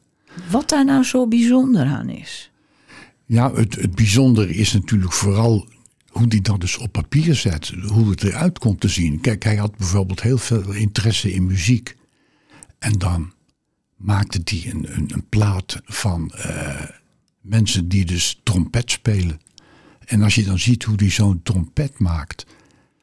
Wat 0.49 0.69
daar 0.69 0.85
nou 0.85 1.03
zo 1.03 1.27
bijzonder 1.27 1.85
aan 1.85 2.09
is? 2.09 2.51
Ja, 3.25 3.53
het, 3.53 3.75
het 3.75 3.95
bijzondere 3.95 4.53
is 4.53 4.73
natuurlijk 4.73 5.13
vooral 5.13 5.67
hoe 6.13 6.27
die 6.27 6.41
dat 6.41 6.61
dus 6.61 6.77
op 6.77 6.91
papier 6.91 7.35
zet. 7.35 7.73
Hoe 7.87 8.09
het 8.09 8.23
eruit 8.23 8.59
komt 8.59 8.79
te 8.79 8.87
zien. 8.87 9.21
Kijk, 9.21 9.43
hij 9.43 9.55
had 9.55 9.77
bijvoorbeeld 9.77 10.21
heel 10.21 10.37
veel 10.37 10.71
interesse 10.71 11.33
in 11.33 11.45
muziek. 11.45 11.95
En 12.79 12.93
dan 12.93 13.33
maakte 13.95 14.41
hij 14.43 14.71
een, 14.71 14.97
een, 14.97 15.11
een 15.13 15.29
plaat 15.29 15.81
van 15.83 16.31
eh, 16.31 16.81
mensen 17.41 17.87
die 17.87 18.05
dus 18.05 18.39
trompet 18.43 18.91
spelen. 18.91 19.39
En 20.05 20.21
als 20.21 20.35
je 20.35 20.43
dan 20.43 20.59
ziet 20.59 20.83
hoe 20.83 20.95
hij 20.95 21.09
zo'n 21.09 21.43
trompet 21.43 21.99
maakt. 21.99 22.45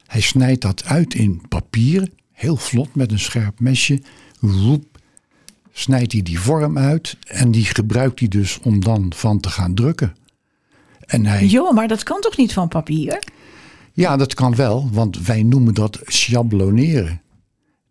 Hij 0.07 0.21
snijdt 0.21 0.63
dat 0.63 0.85
uit 0.85 1.15
in 1.15 1.43
papier. 1.49 2.11
Heel 2.33 2.57
vlot 2.57 2.95
met 2.95 3.13
een 3.13 3.19
scherp 3.19 3.61
mesje. 3.61 4.03
Roep, 4.41 4.99
snijdt 5.73 6.13
hij 6.13 6.23
die 6.23 6.41
vorm 6.41 6.79
uit. 6.79 7.17
En 7.27 7.51
die 7.51 7.65
gebruikt 7.65 8.19
hij 8.19 8.29
dus 8.29 8.59
om 8.59 8.81
dan 8.81 9.13
van 9.17 9.41
te 9.41 9.49
gaan 9.49 9.75
drukken. 9.75 10.15
En 11.11 11.27
hij, 11.27 11.47
Jo, 11.47 11.73
maar 11.73 11.89
dat 11.89 12.03
kan 12.03 12.21
toch 12.21 12.37
niet 12.37 12.53
van 12.53 12.69
papier? 12.69 13.23
ja, 13.93 14.17
dat 14.17 14.35
kan 14.35 14.55
wel, 14.55 14.89
want 14.93 15.27
wij 15.27 15.43
noemen 15.43 15.75
dat 15.75 15.99
schabloneren. 16.05 17.21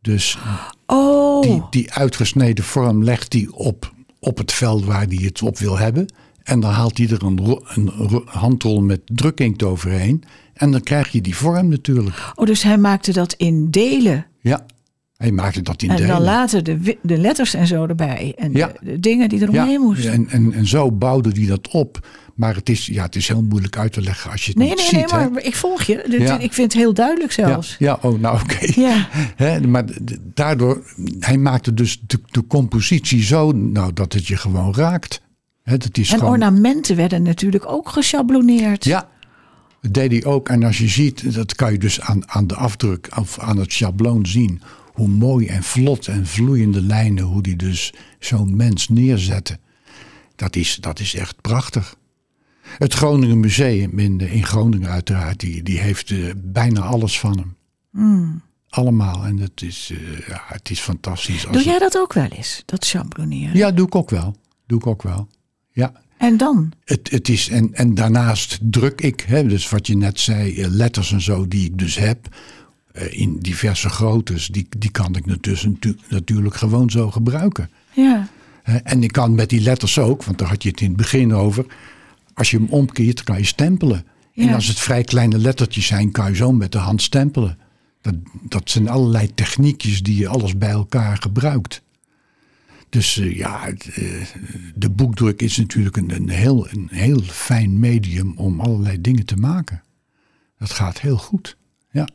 Dus 0.02 0.38
Oh, 0.86 1.42
die, 1.42 1.64
die 1.70 1.94
uitgesneden 1.94 2.64
vorm 2.64 3.04
legt 3.04 3.34
hij 3.34 3.48
op, 3.52 3.94
op 4.20 4.38
het 4.38 4.52
veld 4.52 4.86
waar 4.86 5.06
hij 5.08 5.20
het 5.22 5.42
op 5.42 5.58
wil 5.58 5.78
hebben. 5.78 6.06
En 6.44 6.60
dan 6.60 6.72
haalt 6.72 6.98
hij 6.98 7.08
er 7.10 7.24
een, 7.24 7.40
een 7.74 7.90
ro- 7.90 8.24
handrol 8.26 8.82
met 8.82 9.02
drukinkt 9.06 9.64
overheen. 9.64 10.24
En 10.54 10.72
dan 10.72 10.82
krijg 10.82 11.10
je 11.12 11.22
die 11.22 11.36
vorm 11.36 11.68
natuurlijk. 11.70 12.32
oh, 12.36 12.46
dus 12.46 12.64
hij 12.64 12.78
maakte 12.78 13.12
dat 13.14 13.34
in 13.34 13.70
delen. 13.70 14.26
Ja, 14.42 14.66
hij 15.18 15.32
maakte 15.32 15.62
dat 15.62 15.82
in 15.82 15.90
En 15.90 15.96
delen. 15.96 16.10
dan 16.10 16.22
later 16.22 16.64
de, 16.64 16.98
de 17.02 17.18
letters 17.18 17.54
en 17.54 17.68
zo 17.68 17.86
erbij. 17.86 18.34
En 18.38 18.52
Ja. 18.54 18.68
de, 18.68 18.74
de 18.92 19.00
dingen 19.00 19.30
die 19.30 19.40
ja, 19.40 19.46
eromheen 19.48 19.82
moesten. 19.82 20.12
en, 20.12 20.28
en, 20.30 20.54
en 20.54 20.68
zo 20.68 20.92
bouwde 20.92 21.30
hij 21.34 21.46
dat 21.48 21.68
op. 21.68 22.08
Maar 22.40 22.56
het 22.56 22.70
is, 22.70 22.86
ja, 22.86 23.04
het 23.04 23.16
is 23.16 23.28
heel 23.28 23.42
moeilijk 23.44 23.78
uit 23.78 23.94
te 23.94 24.02
leggen 24.02 24.32
als 24.32 24.42
je 24.46 24.50
het 24.50 24.58
Nee, 24.58 24.68
niet 24.68 24.78
nee, 24.78 24.86
ziet. 24.86 25.12
nee, 25.12 25.22
hè. 25.22 25.30
maar 25.30 25.44
ik 25.44 25.56
volg 25.56 25.84
je. 25.84 26.06
Dit- 26.10 26.22
Ja. 26.22 26.38
Ik 26.40 26.54
vind 26.54 26.74
het 26.74 26.82
heel 26.82 26.94
duidelijk 26.94 27.32
ja, 27.32 27.48
zelfs. 27.48 27.76
ja, 27.80 27.98
oh, 28.02 28.20
nou 28.20 28.40
oké. 28.42 28.80
Ja. 28.82 29.08
Hè, 29.36 29.68
maar 29.68 29.86
daardoor, 30.34 30.84
hij 31.20 31.38
maakte 31.38 31.74
dus 31.74 32.00
de, 32.08 32.20
de 32.32 32.48
compositie 32.48 33.24
zo 33.24 33.52
nou, 33.52 33.94
dat 33.94 34.14
het 34.14 34.28
je 34.28 34.38
gewoon 34.38 34.74
raakt. 34.76 35.22
Hè, 35.64 35.78
dat 35.78 35.98
is 35.98 36.12
En 36.12 36.18
gewoon, 36.18 36.32
ornamenten 36.34 36.96
werden 36.96 37.24
natuurlijk 37.24 37.66
ook 37.72 37.90
geschabloneerd. 37.90 38.84
Ja, 38.86 39.10
dat 39.82 39.94
deed 39.94 40.12
hij 40.12 40.26
ook. 40.26 40.50
En 40.50 40.64
als 40.64 40.78
je 40.78 40.88
ziet, 40.88 41.34
dat 41.34 41.56
kan 41.56 41.72
je 41.72 41.78
dus 41.78 42.02
aan, 42.02 42.30
aan 42.32 42.48
de 42.48 42.56
afdruk 42.56 43.08
of 43.20 43.40
aan 43.40 43.58
het 43.58 43.74
schabloon 43.74 44.26
zien. 44.26 44.62
Hoe 44.94 45.08
mooi 45.08 45.48
en 45.48 45.64
vlot 45.64 46.08
en 46.08 46.26
vloeiende 46.28 46.82
lijnen, 46.82 47.24
hoe 47.24 47.42
die 47.42 47.56
dus 47.56 47.94
zo'n 48.20 48.56
mens 48.56 48.90
neerzette. 48.90 49.58
Dat 50.36 50.56
is, 50.56 50.78
dat 50.82 51.00
is 51.00 51.16
echt 51.16 51.42
prachtig. 51.42 51.96
Het 52.78 52.94
Groningen 52.94 53.40
Museum 53.40 54.00
in, 54.00 54.20
in 54.20 54.46
Groningen 54.46 54.90
uiteraard, 54.90 55.40
die, 55.40 55.64
die 55.64 55.80
heeft 55.80 56.12
eh, 56.12 56.18
bijna 56.38 56.82
alles 56.82 57.20
van 57.20 57.38
hem. 57.38 58.42
Allemaal. 58.70 59.26
En 59.26 59.38
het 59.38 59.62
is, 59.62 59.92
eh, 59.94 60.28
ja, 60.28 60.42
het 60.46 60.70
is 60.70 60.80
fantastisch. 60.80 61.46
Doe 61.52 61.64
jij 61.64 61.80
dat 61.80 61.98
ook 61.98 62.14
wel 62.14 62.28
eens, 62.28 62.64
dat 62.66 62.88
champigneren? 62.88 63.58
Ja, 63.58 63.72
doe 63.72 63.86
ik 63.86 63.96
ook 63.96 64.10
wel. 64.10 64.36
Doe 64.68 64.80
ik 64.80 64.88
ook 64.88 65.04
wel. 65.04 65.28
Ja. 65.72 65.92
En 66.18 66.38
dan? 66.38 66.72
Het, 66.84 67.12
het 67.12 67.30
is, 67.30 67.50
en, 67.50 67.74
en 67.74 67.94
daarnaast 67.94 68.60
druk 68.62 69.02
ik, 69.02 69.22
hè, 69.28 69.48
dus 69.48 69.70
wat 69.70 69.88
je 69.88 69.98
net 69.98 70.20
zei, 70.20 70.62
eh, 70.62 70.68
letters 70.70 71.12
en 71.12 71.22
zo 71.22 71.48
die 71.48 71.66
ik 71.66 71.78
dus 71.78 71.96
heb, 71.96 72.28
in 73.10 73.38
diverse 73.40 73.90
groottes, 73.90 74.48
die, 74.48 74.68
die 74.78 74.92
kan 74.92 75.16
ik 75.16 75.26
natuurlijk, 75.26 75.64
natu- 75.64 75.98
natuurlijk 76.10 76.56
gewoon 76.56 76.90
zo 76.90 77.12
gebruiken. 77.12 77.70
Ja. 77.94 78.28
En 78.84 79.04
ik 79.04 79.12
kan 79.12 79.36
met 79.36 79.50
die 79.50 79.62
letters 79.62 80.00
ook, 80.00 80.24
want 80.24 80.38
daar 80.38 80.48
had 80.48 80.64
je 80.64 80.70
het 80.70 80.82
in 80.82 80.88
het 80.88 80.98
begin 80.98 81.34
over, 81.34 81.66
als 82.40 82.52
je 82.52 82.58
hem 82.58 82.68
omkeert, 82.70 83.24
kan 83.24 83.38
je 83.38 83.46
stempelen. 83.46 84.06
En 84.36 84.54
als 84.54 84.68
het 84.68 84.80
vrij 84.80 85.04
kleine 85.04 85.38
lettertjes 85.38 85.86
zijn, 85.86 86.12
kan 86.12 86.30
je 86.30 86.36
zo 86.36 86.52
met 86.52 86.72
de 86.72 86.78
hand 86.78 87.02
stempelen. 87.02 87.58
Dat, 88.02 88.14
dat 88.42 88.70
zijn 88.70 88.90
allerlei 88.90 89.34
techniekjes 89.34 90.04
die 90.04 90.18
je 90.18 90.28
alles 90.28 90.58
bij 90.58 90.70
elkaar 90.70 91.18
gebruikt. 91.18 91.82
Dus 92.90 93.18
eh, 93.18 93.38
ja, 93.38 93.60
het, 93.66 93.90
eh, 93.94 94.04
de 94.76 94.90
boekdruk 94.90 95.42
is 95.42 95.58
natuurlijk 95.58 95.98
een, 95.98 96.16
een, 96.16 96.30
heel, 96.30 96.68
een 96.70 96.88
heel 96.92 97.20
fijn 97.22 97.80
medium 97.80 98.34
om 98.38 98.60
allerlei 98.60 99.02
dingen 99.02 99.26
te 99.26 99.36
maken. 99.36 99.84
Dat 100.58 100.72
gaat 100.72 101.00
heel 101.00 101.18
goed. 101.18 101.58
Ja, 101.92 102.08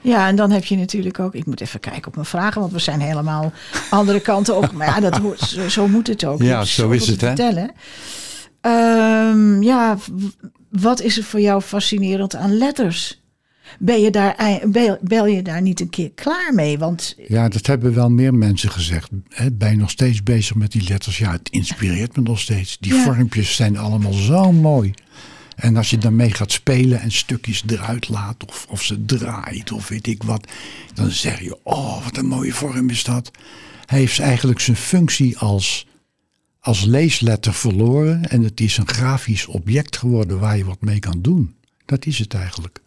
Ja, 0.00 0.28
en 0.28 0.36
dan 0.36 0.50
heb 0.50 0.64
je 0.64 0.76
natuurlijk 0.76 1.18
ook... 1.18 1.34
Ik 1.34 1.46
moet 1.46 1.60
even 1.60 1.80
kijken 1.80 2.06
op 2.06 2.14
mijn 2.14 2.26
vragen, 2.26 2.60
want 2.60 2.72
we 2.72 2.78
zijn 2.78 3.00
helemaal 3.00 3.52
andere 3.90 4.20
kanten 4.20 4.56
op. 4.56 4.72
Maar 4.72 4.86
ja, 4.86 5.00
dat 5.00 5.16
hoort, 5.16 5.40
zo, 5.40 5.68
zo 5.68 5.88
moet 5.88 6.06
het 6.06 6.24
ook. 6.24 6.42
Ja, 6.42 6.64
zo 6.64 6.90
is 6.90 7.06
het, 7.06 7.20
hè? 7.20 7.26
Vertellen. 7.26 7.70
Ehm, 8.60 9.62
ja, 9.62 9.98
wat 10.70 11.00
is 11.00 11.16
er 11.16 11.24
voor 11.24 11.40
jou 11.40 11.60
fascinerend 11.62 12.34
aan 12.34 12.56
letters? 12.58 13.18
Ben 13.78 14.00
je 14.00 14.10
daar, 14.10 14.60
bel, 14.66 14.98
bel 15.00 15.26
je 15.26 15.42
daar 15.42 15.62
niet 15.62 15.80
een 15.80 15.90
keer 15.90 16.10
klaar 16.10 16.54
mee? 16.54 16.78
Want 16.78 17.14
ja, 17.28 17.48
dat 17.48 17.66
hebben 17.66 17.94
wel 17.94 18.10
meer 18.10 18.34
mensen 18.34 18.70
gezegd. 18.70 19.08
Hè, 19.28 19.50
ben 19.52 19.70
je 19.70 19.76
nog 19.76 19.90
steeds 19.90 20.22
bezig 20.22 20.54
met 20.56 20.72
die 20.72 20.88
letters? 20.88 21.18
Ja, 21.18 21.32
het 21.32 21.48
inspireert 21.50 22.16
me 22.16 22.22
nog 22.22 22.40
steeds. 22.40 22.76
Die 22.80 22.94
Ja. 22.94 23.02
vormpjes 23.02 23.56
zijn 23.56 23.78
allemaal 23.78 24.12
zo 24.12 24.52
mooi. 24.52 24.92
En 25.56 25.76
als 25.76 25.90
je 25.90 25.98
daarmee 25.98 26.30
gaat 26.30 26.52
spelen 26.52 27.00
en 27.00 27.12
stukjes 27.12 27.62
eruit 27.66 28.08
laat, 28.08 28.44
of, 28.48 28.66
of 28.68 28.82
ze 28.82 29.04
draait, 29.04 29.72
of 29.72 29.88
weet 29.88 30.06
ik 30.06 30.22
wat, 30.22 30.46
dan 30.94 31.10
zeg 31.10 31.40
je: 31.40 31.58
Oh, 31.62 32.04
wat 32.04 32.16
een 32.16 32.26
mooie 32.26 32.52
vorm 32.52 32.90
is 32.90 33.04
dat. 33.04 33.30
Hij 33.86 33.98
heeft 33.98 34.18
eigenlijk 34.20 34.60
zijn 34.60 34.76
functie 34.76 35.38
als, 35.38 35.86
als 36.60 36.84
leesletter 36.84 37.54
verloren. 37.54 38.24
En 38.28 38.42
het 38.42 38.60
is 38.60 38.76
een 38.76 38.88
grafisch 38.88 39.46
object 39.46 39.96
geworden 39.96 40.38
waar 40.40 40.56
je 40.56 40.64
wat 40.64 40.80
mee 40.80 40.98
kan 40.98 41.18
doen. 41.22 41.54
Dat 41.84 42.06
is 42.06 42.18
het 42.18 42.34
eigenlijk. 42.34 42.78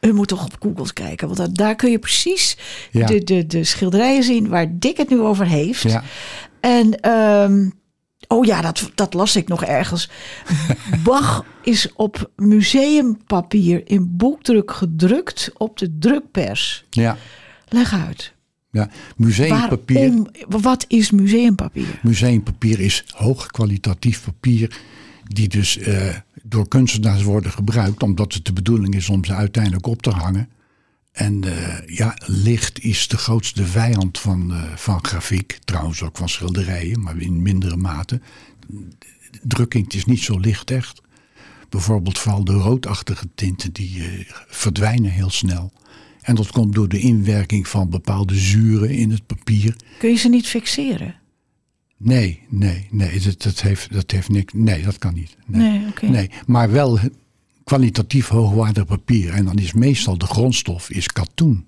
u 0.00 0.12
moet 0.12 0.28
toch 0.28 0.44
op 0.44 0.56
Google 0.60 0.92
kijken, 0.92 1.26
want 1.26 1.38
daar- 1.38 1.52
daar 1.52 1.74
kun 1.74 1.90
je 1.90 1.98
precies 1.98 2.56
Ja. 2.90 3.06
de, 3.06 3.24
de, 3.24 3.46
de 3.46 3.64
schilderijen 3.64 4.22
zien 4.22 4.48
waar 4.48 4.66
Dick 4.78 4.96
het 4.96 5.08
nu 5.08 5.20
over 5.20 5.46
heeft. 5.46 5.82
Ja. 5.82 6.02
En, 6.60 7.00
ehm, 7.00 7.68
oh 8.28 8.44
ja, 8.44 8.60
dat, 8.60 8.90
dat 8.94 9.14
las 9.14 9.36
ik 9.36 9.48
nog 9.48 9.64
ergens. 9.64 10.10
Bach 11.04 11.44
is 11.62 11.92
op 11.92 12.30
museumpapier 12.36 13.82
in 13.84 14.16
boekdruk 14.16 14.70
gedrukt 14.72 15.50
op 15.56 15.78
de 15.78 15.96
drukpers. 15.98 16.84
Ja. 16.90 17.16
Leg 17.68 17.92
uit. 18.06 18.32
Ja. 18.76 18.90
Museumpapier. 19.16 19.98
Waarom, 19.98 20.28
wat 20.48 20.84
is 20.88 21.10
museumpapier? 21.10 22.00
Museumpapier 22.02 22.80
is 22.80 23.04
hoogkwalitatief 23.14 24.24
papier 24.24 24.80
die 25.24 25.48
dus 25.48 25.78
eh, 25.78 26.14
door 26.42 26.68
kunstenaars 26.68 27.22
worden 27.22 27.52
gebruikt 27.52 28.02
omdat 28.02 28.34
het 28.34 28.44
de 28.44 28.52
bedoeling 28.52 28.94
is 28.94 29.08
om 29.08 29.24
ze 29.24 29.34
uiteindelijk 29.34 29.86
op 29.86 30.02
te 30.02 30.10
hangen. 30.10 30.48
En 31.12 31.44
eh, 31.44 31.96
ja, 31.96 32.16
licht 32.26 32.80
is 32.80 33.08
de 33.08 33.16
grootste 33.16 33.66
vijand 33.66 34.18
van, 34.18 34.52
eh, 34.52 34.62
van 34.76 35.04
grafiek. 35.04 35.58
Trouwens 35.64 36.02
ook 36.02 36.16
van 36.16 36.28
schilderijen, 36.28 37.02
maar 37.02 37.20
in 37.20 37.42
mindere 37.42 37.76
mate. 37.76 38.20
Drukking 39.42 39.92
is 39.92 40.04
niet 40.04 40.22
zo 40.22 40.38
licht 40.38 40.70
echt. 40.70 41.02
Bijvoorbeeld 41.68 42.18
vooral 42.18 42.44
de 42.44 42.52
roodachtige 42.52 43.28
tinten 43.34 43.72
die 43.72 44.26
verdwijnen 44.48 45.10
heel 45.10 45.30
snel. 45.30 45.72
En 46.26 46.34
dat 46.34 46.50
komt 46.50 46.74
door 46.74 46.88
de 46.88 46.98
inwerking 46.98 47.68
van 47.68 47.90
bepaalde 47.90 48.34
zuren 48.34 48.90
in 48.90 49.10
het 49.10 49.26
papier. 49.26 49.76
Kun 49.98 50.10
je 50.10 50.16
ze 50.16 50.28
niet 50.28 50.46
fixeren? 50.46 51.14
Nee, 51.96 52.40
nee, 52.48 52.86
nee, 52.90 53.20
dat, 53.20 53.42
dat, 53.42 53.60
heeft, 53.60 53.92
dat 53.92 54.10
heeft 54.10 54.28
niks. 54.28 54.52
Nee, 54.56 54.82
dat 54.82 54.98
kan 54.98 55.14
niet. 55.14 55.36
Nee, 55.46 55.82
Nee, 56.02 56.30
maar 56.46 56.70
wel 56.70 56.98
kwalitatief 57.64 58.28
hoogwaardig 58.28 58.84
papier. 58.86 59.32
En 59.32 59.44
dan 59.44 59.56
is 59.58 59.72
meestal 59.72 60.18
de 60.18 60.26
grondstof 60.26 60.90
is 60.90 61.06
katoen. 61.06 61.66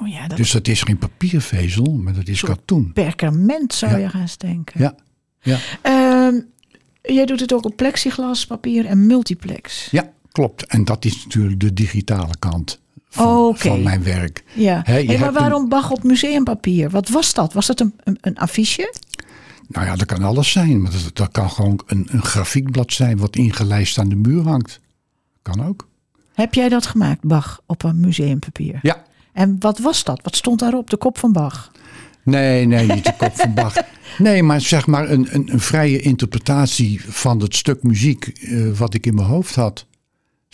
Oh 0.00 0.08
ja, 0.08 0.26
dat 0.28 0.36
Dus 0.36 0.50
dat 0.50 0.68
is 0.68 0.82
geen 0.82 0.98
papiervezel, 0.98 1.92
maar 1.92 2.12
dat 2.14 2.28
is 2.28 2.40
katoen. 2.40 2.92
perkament 2.92 3.74
zou 3.74 3.92
Ja. 3.92 3.98
je 3.98 4.08
gaan 4.08 4.26
denken. 4.36 4.80
Ja, 4.80 4.94
ja, 5.40 5.58
Ehm, 5.82 6.40
jij 7.02 7.26
doet 7.26 7.40
het 7.40 7.52
ook 7.54 7.64
op 7.64 7.76
plexiglas, 7.76 8.46
papier 8.46 8.86
en 8.86 9.06
multiplex. 9.06 9.88
ja, 9.90 10.12
klopt. 10.32 10.66
En 10.66 10.84
dat 10.84 11.04
is 11.04 11.24
natuurlijk 11.24 11.60
de 11.60 11.72
digitale 11.72 12.36
kant 12.38 12.80
van, 13.14 13.36
Oké. 13.46 13.58
van 13.68 13.82
mijn 13.82 14.02
werk. 14.02 14.44
Ja. 14.54 14.80
Hey, 14.84 15.04
maar 15.04 15.16
hebt 15.16 15.26
een- 15.28 15.32
waarom 15.40 15.68
Bach 15.68 15.90
op 15.90 16.02
museumpapier? 16.02 16.90
Wat 16.90 17.08
was 17.08 17.34
dat? 17.34 17.52
Was 17.52 17.66
dat 17.66 17.80
een, 17.80 17.94
een, 18.04 18.18
een 18.20 18.36
affiche? 18.38 18.94
Nou 19.68 19.86
ja, 19.86 19.96
dat 19.96 20.06
kan 20.06 20.22
alles 20.22 20.50
zijn. 20.50 20.82
Maar 20.82 20.90
dat, 20.92 21.10
dat 21.12 21.30
kan 21.30 21.50
gewoon 21.50 21.80
een, 21.86 22.08
een 22.10 22.22
grafiekblad 22.22 22.92
zijn 22.92 23.16
wat 23.18 23.36
ingelijst 23.36 23.98
aan 23.98 24.08
de 24.08 24.16
muur 24.16 24.42
hangt. 24.42 24.80
Kan 25.42 25.66
ook. 25.66 25.88
Heb 26.34 26.54
jij 26.54 26.68
dat 26.68 26.86
gemaakt, 26.86 27.22
Bach, 27.24 27.60
op 27.66 27.82
een 27.84 28.00
museumpapier? 28.00 28.78
Ja, 28.82 29.04
En 29.32 29.56
wat 29.58 29.78
was 29.78 30.04
dat? 30.04 30.20
Wat 30.22 30.36
stond 30.36 30.58
daarop? 30.58 30.90
De 30.90 30.96
kop 30.96 31.18
van 31.18 31.32
Bach? 31.32 31.70
Nee, 32.24 32.66
nee, 32.66 32.86
niet 32.86 33.04
de 33.04 33.14
kop 33.18 33.32
van 33.36 33.54
Bach. 33.54 33.74
Nee, 34.18 34.42
maar 34.42 34.60
zeg 34.60 34.86
maar 34.86 35.10
een, 35.10 35.26
een, 35.34 35.52
een 35.52 35.60
vrije 35.60 36.00
interpretatie 36.00 37.00
van 37.12 37.40
het 37.40 37.54
stuk 37.54 37.82
muziek 37.82 38.24
eh, 38.26 38.70
wat 38.70 38.94
ik 38.94 39.06
in 39.06 39.14
mijn 39.14 39.26
hoofd 39.26 39.54
had. 39.54 39.86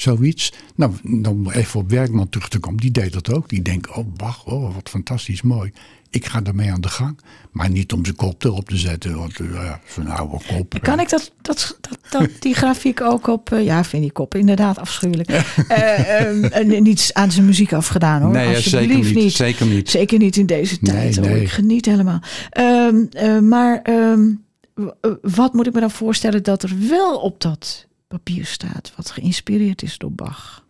Zoiets. 0.00 0.52
Nou, 0.74 0.92
dan 1.02 1.50
even 1.50 1.80
op 1.80 1.90
Werkman 1.90 2.28
terug 2.28 2.48
te 2.48 2.58
komen. 2.58 2.80
Die 2.80 2.90
deed 2.90 3.12
dat 3.12 3.32
ook. 3.32 3.48
Die 3.48 3.62
denkt, 3.62 3.90
oh 3.90 4.06
Bach, 4.16 4.44
oh 4.44 4.74
wat 4.74 4.88
fantastisch 4.88 5.42
mooi. 5.42 5.72
Ik 6.10 6.26
ga 6.26 6.40
daarmee 6.40 6.72
aan 6.72 6.80
de 6.80 6.88
gang. 6.88 7.18
Maar 7.50 7.70
niet 7.70 7.92
om 7.92 8.04
zijn 8.04 8.16
kop 8.16 8.44
erop 8.44 8.68
te 8.68 8.76
zetten. 8.76 9.16
Want 9.16 9.38
uh, 9.38 9.52
ja, 9.52 9.80
zo'n 9.86 10.06
oude 10.06 10.36
kop. 10.46 10.78
Kan 10.82 11.00
ik 11.00 11.08
dat, 11.08 11.32
dat, 11.42 11.78
dat, 11.80 11.98
dat, 12.10 12.30
die 12.38 12.54
grafiek 12.54 13.00
ook 13.00 13.26
op... 13.26 13.52
eh, 13.52 13.64
ja, 13.64 13.84
vind 13.84 14.02
die 14.02 14.12
kop 14.12 14.34
inderdaad 14.34 14.78
afschuwelijk. 14.78 15.28
Eh, 15.68 16.50
ehm, 16.52 16.82
niets 16.82 17.14
aan 17.14 17.30
zijn 17.30 17.46
muziek 17.46 17.72
afgedaan 17.72 18.22
hoor. 18.22 18.32
Nee, 18.32 18.60
zeker 18.60 19.14
niet, 19.14 19.32
zeker 19.32 19.66
niet. 19.66 19.90
Zeker 19.90 20.18
niet 20.18 20.36
in 20.36 20.46
deze 20.46 20.78
tijd. 20.78 21.16
Nee, 21.16 21.20
hoor. 21.20 21.34
nee. 21.34 21.42
Ik 21.42 21.48
geniet 21.48 21.84
helemaal. 21.86 22.20
Ehm, 22.50 23.04
eh, 23.10 23.38
maar 23.38 23.82
ehm, 23.82 24.30
eh, 24.74 25.10
wat 25.22 25.54
moet 25.54 25.66
ik 25.66 25.72
me 25.72 25.80
dan 25.80 25.90
voorstellen 25.90 26.42
dat 26.42 26.62
er 26.62 26.72
wel 26.88 27.16
op 27.16 27.40
dat 27.40 27.87
papier 28.08 28.46
staat... 28.46 28.92
wat 28.96 29.10
geïnspireerd 29.10 29.82
is 29.82 29.98
door 29.98 30.12
Bach? 30.12 30.64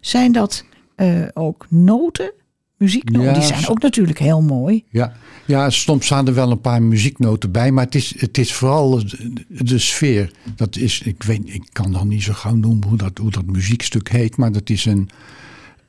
Zijn 0.00 0.32
dat 0.32 0.64
eh, 0.94 1.22
ook 1.34 1.66
noten? 1.68 2.32
Muzieknoten? 2.76 3.28
Ja, 3.28 3.32
die 3.32 3.42
zijn 3.42 3.68
ook 3.68 3.82
natuurlijk 3.82 4.18
heel 4.18 4.42
mooi. 4.42 4.84
Ja, 4.90 5.16
ja, 5.46 5.70
soms 5.70 6.04
staan 6.04 6.26
er 6.26 6.34
wel 6.34 6.50
een 6.50 6.60
paar 6.60 6.82
muzieknoten 6.82 7.50
bij, 7.50 7.72
maar 7.72 7.84
het 7.84 7.94
is, 7.94 8.20
het 8.20 8.38
is 8.38 8.52
vooral 8.52 8.90
de, 8.90 9.32
de 9.48 9.78
sfeer. 9.78 10.32
Dat 10.56 10.76
is, 10.76 11.00
ik, 11.00 11.22
weet, 11.22 11.40
ik 11.44 11.68
kan 11.72 11.92
dan 11.92 12.08
niet 12.08 12.22
zo 12.22 12.32
gauw 12.32 12.54
noemen 12.54 12.88
hoe 12.88 12.96
dat, 12.96 13.18
hoe 13.18 13.30
dat 13.30 13.46
muziekstuk 13.46 14.08
heet, 14.08 14.36
maar 14.36 14.52
dat 14.52 14.70
is 14.70 14.84
een, 14.84 15.08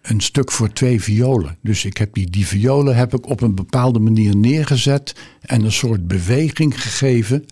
een 0.02 0.22
stuk 0.22 0.52
voor 0.52 0.74
twee 0.74 1.02
violen. 1.02 1.58
Dus 1.62 1.86
ik 1.86 1.98
heb 1.98 2.14
die, 2.14 2.30
die 2.30 2.48
violen 2.48 2.96
heb 2.96 3.14
ik 3.14 3.30
op 3.30 3.42
een 3.42 3.56
bepaalde 3.56 4.00
manier 4.00 4.36
neergezet 4.36 5.16
en 5.42 5.64
een 5.64 5.72
soort 5.72 6.08
beweging 6.08 6.82
gegeven. 6.82 7.46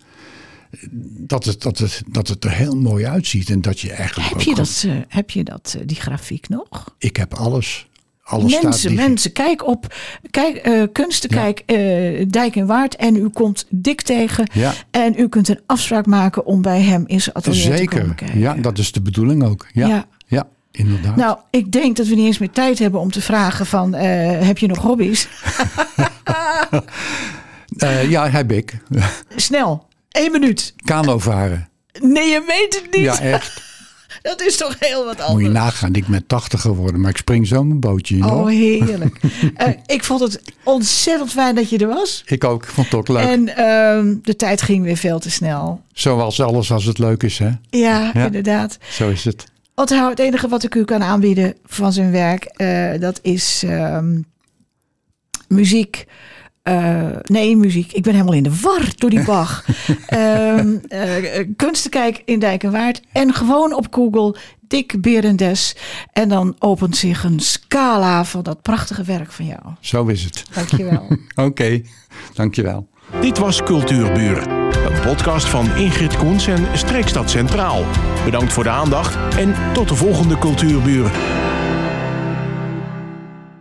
Dat 1.27 1.45
het, 1.45 1.61
dat, 1.61 1.77
het, 1.77 2.01
dat 2.07 2.27
het 2.27 2.43
er 2.43 2.51
heel 2.51 2.75
mooi 2.75 3.05
uitziet 3.05 3.49
en 3.49 3.61
dat 3.61 3.79
je 3.79 3.91
eigenlijk. 3.91 4.29
Heb 4.29 4.41
je, 4.41 4.55
dat, 4.55 4.83
eh, 4.87 4.93
heb 5.07 5.29
je 5.29 5.43
dat, 5.43 5.75
eh, 5.79 5.85
die 5.85 5.97
grafiek 6.01 6.49
nog? 6.49 6.95
Ik 6.97 7.17
heb 7.17 7.33
alles. 7.33 7.87
alles 8.23 8.61
Mensen, 8.61 8.93
mensen, 8.93 9.31
kijk 9.31 9.67
op 9.67 9.93
kijk, 10.31 10.55
eh 10.55 10.83
Kunstenkijk 10.91 11.59
eh, 11.65 12.25
Dijk 12.29 12.55
en 12.55 12.65
Waard 12.65 12.95
en 12.95 13.15
u 13.15 13.29
komt 13.29 13.65
dik 13.69 14.01
tegen. 14.01 14.49
Ja. 14.53 14.73
En 14.91 15.13
u 15.17 15.27
kunt 15.29 15.49
een 15.49 15.59
afspraak 15.65 16.05
maken 16.05 16.45
om 16.45 16.61
bij 16.61 16.81
hem 16.81 17.03
in 17.07 17.21
zijn 17.21 17.35
atelier 17.35 17.61
te 17.61 17.67
komen 17.67 17.77
Zeker. 17.77 18.15
kijken. 18.15 18.39
Ja, 18.39 18.53
dat 18.53 18.77
is 18.77 18.91
de 18.91 19.01
bedoeling 19.01 19.43
ook. 19.43 19.67
Ja, 19.73 19.87
Ja. 19.87 20.05
ja. 20.27 20.47
inderdaad. 20.71 21.15
Nou, 21.15 21.37
ik 21.49 21.71
denk 21.71 21.95
dat 21.95 22.07
we 22.07 22.15
niet 22.15 22.25
eens 22.25 22.37
meer 22.37 22.51
tijd 22.51 22.79
hebben 22.79 22.99
om 22.99 23.11
te 23.11 23.21
vragen 23.21 23.65
van, 23.65 23.93
heb 23.93 24.57
je 24.57 24.67
nog 24.67 24.77
hobby's? 24.77 25.27
Eh, 27.77 28.09
ja, 28.09 28.29
heb 28.29 28.51
ik. 28.51 28.77
Snel, 29.35 29.87
één 30.15 30.31
minuut. 30.31 30.73
Kano 30.85 31.19
varen. 31.19 31.69
Nee, 32.01 32.29
je 32.29 32.43
weet 32.47 32.81
het 32.81 32.93
niet. 32.95 33.03
Ja, 33.03 33.19
echt. 33.19 33.63
Dat 34.21 34.41
is 34.41 34.57
toch 34.57 34.75
heel 34.79 35.05
wat 35.05 35.17
Moet 35.17 35.25
anders. 35.25 35.45
je 35.47 35.51
nagaan, 35.53 35.93
ik 35.93 36.07
ben 36.07 36.27
80 36.27 36.61
geworden, 36.61 37.01
maar 37.01 37.09
ik 37.09 37.17
spring 37.17 37.47
zo 37.47 37.63
mijn 37.63 37.79
bootje 37.79 38.15
in. 38.15 38.23
Oh, 38.23 38.29
hoor. 38.31 38.49
heerlijk. 38.49 39.19
Eh, 39.55 39.69
ik 39.85 40.03
vond 40.03 40.19
het 40.19 40.41
ontzettend 40.63 41.31
fijn 41.31 41.55
dat 41.55 41.69
je 41.69 41.77
er 41.77 41.87
was. 41.87 42.23
Ik 42.25 42.43
ook, 42.43 42.63
ik 42.63 42.69
vond 42.69 42.85
het 42.87 42.95
ook 42.95 43.07
leuk. 43.07 43.27
En 43.27 43.55
ehm, 43.55 44.15
de 44.21 44.35
tijd 44.35 44.61
ging 44.61 44.83
weer 44.83 44.97
veel 44.97 45.19
te 45.19 45.29
snel. 45.31 45.81
Zoals 45.93 46.41
alles 46.41 46.71
als 46.71 46.85
het 46.85 46.97
leuk 46.97 47.23
is, 47.23 47.37
hè? 47.37 47.51
Ja, 47.69 48.11
Ja. 48.13 48.25
inderdaad. 48.25 48.77
Zo 48.89 49.09
is 49.09 49.23
het. 49.25 49.43
Onthoud, 49.75 50.09
het 50.09 50.19
enige 50.19 50.47
wat 50.47 50.63
ik 50.63 50.75
u 50.75 50.83
kan 50.85 51.03
aanbieden 51.03 51.53
van 51.65 51.93
zijn 51.93 52.11
werk, 52.11 52.43
eh, 52.43 52.99
dat 52.99 53.19
is 53.21 53.63
ehm, 53.65 54.19
muziek. 55.47 56.05
Eh, 56.65 57.05
nee, 57.21 57.57
muziek. 57.57 57.91
Ik 57.91 58.03
ben 58.03 58.13
helemaal 58.13 58.33
in 58.33 58.43
de 58.43 58.59
war 58.61 58.87
door 58.95 59.09
die 59.09 59.23
Bach. 59.23 59.65
Ehm 60.07 60.75
eh, 60.87 61.47
Kunstenkijk 61.55 62.21
in 62.25 62.39
Dijk 62.39 62.63
en 62.63 62.71
Waard. 62.71 63.01
En 63.11 63.33
gewoon 63.33 63.73
op 63.73 63.87
Google 63.91 64.35
Dick 64.67 65.01
Berendes. 65.01 65.75
En 66.13 66.29
dan 66.29 66.55
opent 66.59 66.97
zich 66.97 67.23
een 67.23 67.39
scala 67.39 68.25
van 68.25 68.43
dat 68.43 68.61
prachtige 68.61 69.03
werk 69.03 69.31
van 69.31 69.45
jou. 69.45 69.61
Zo 69.79 70.05
is 70.05 70.23
het. 70.23 70.43
Dankjewel. 70.53 71.07
Oké, 71.47 71.81
dankjewel. 72.33 72.87
Dit 73.21 73.37
was 73.37 73.63
Cultuurburen, 73.63 74.49
een 74.93 75.01
podcast 75.01 75.45
van 75.45 75.75
Ingrid 75.75 76.17
Koens 76.17 76.47
en 76.47 76.65
Streekstad 76.73 77.29
Centraal. 77.29 77.83
Bedankt 78.23 78.53
voor 78.53 78.63
de 78.63 78.69
aandacht 78.69 79.37
en 79.37 79.55
tot 79.73 79.87
de 79.87 79.95
volgende 79.95 80.37
Cultuurburen. 80.37 81.11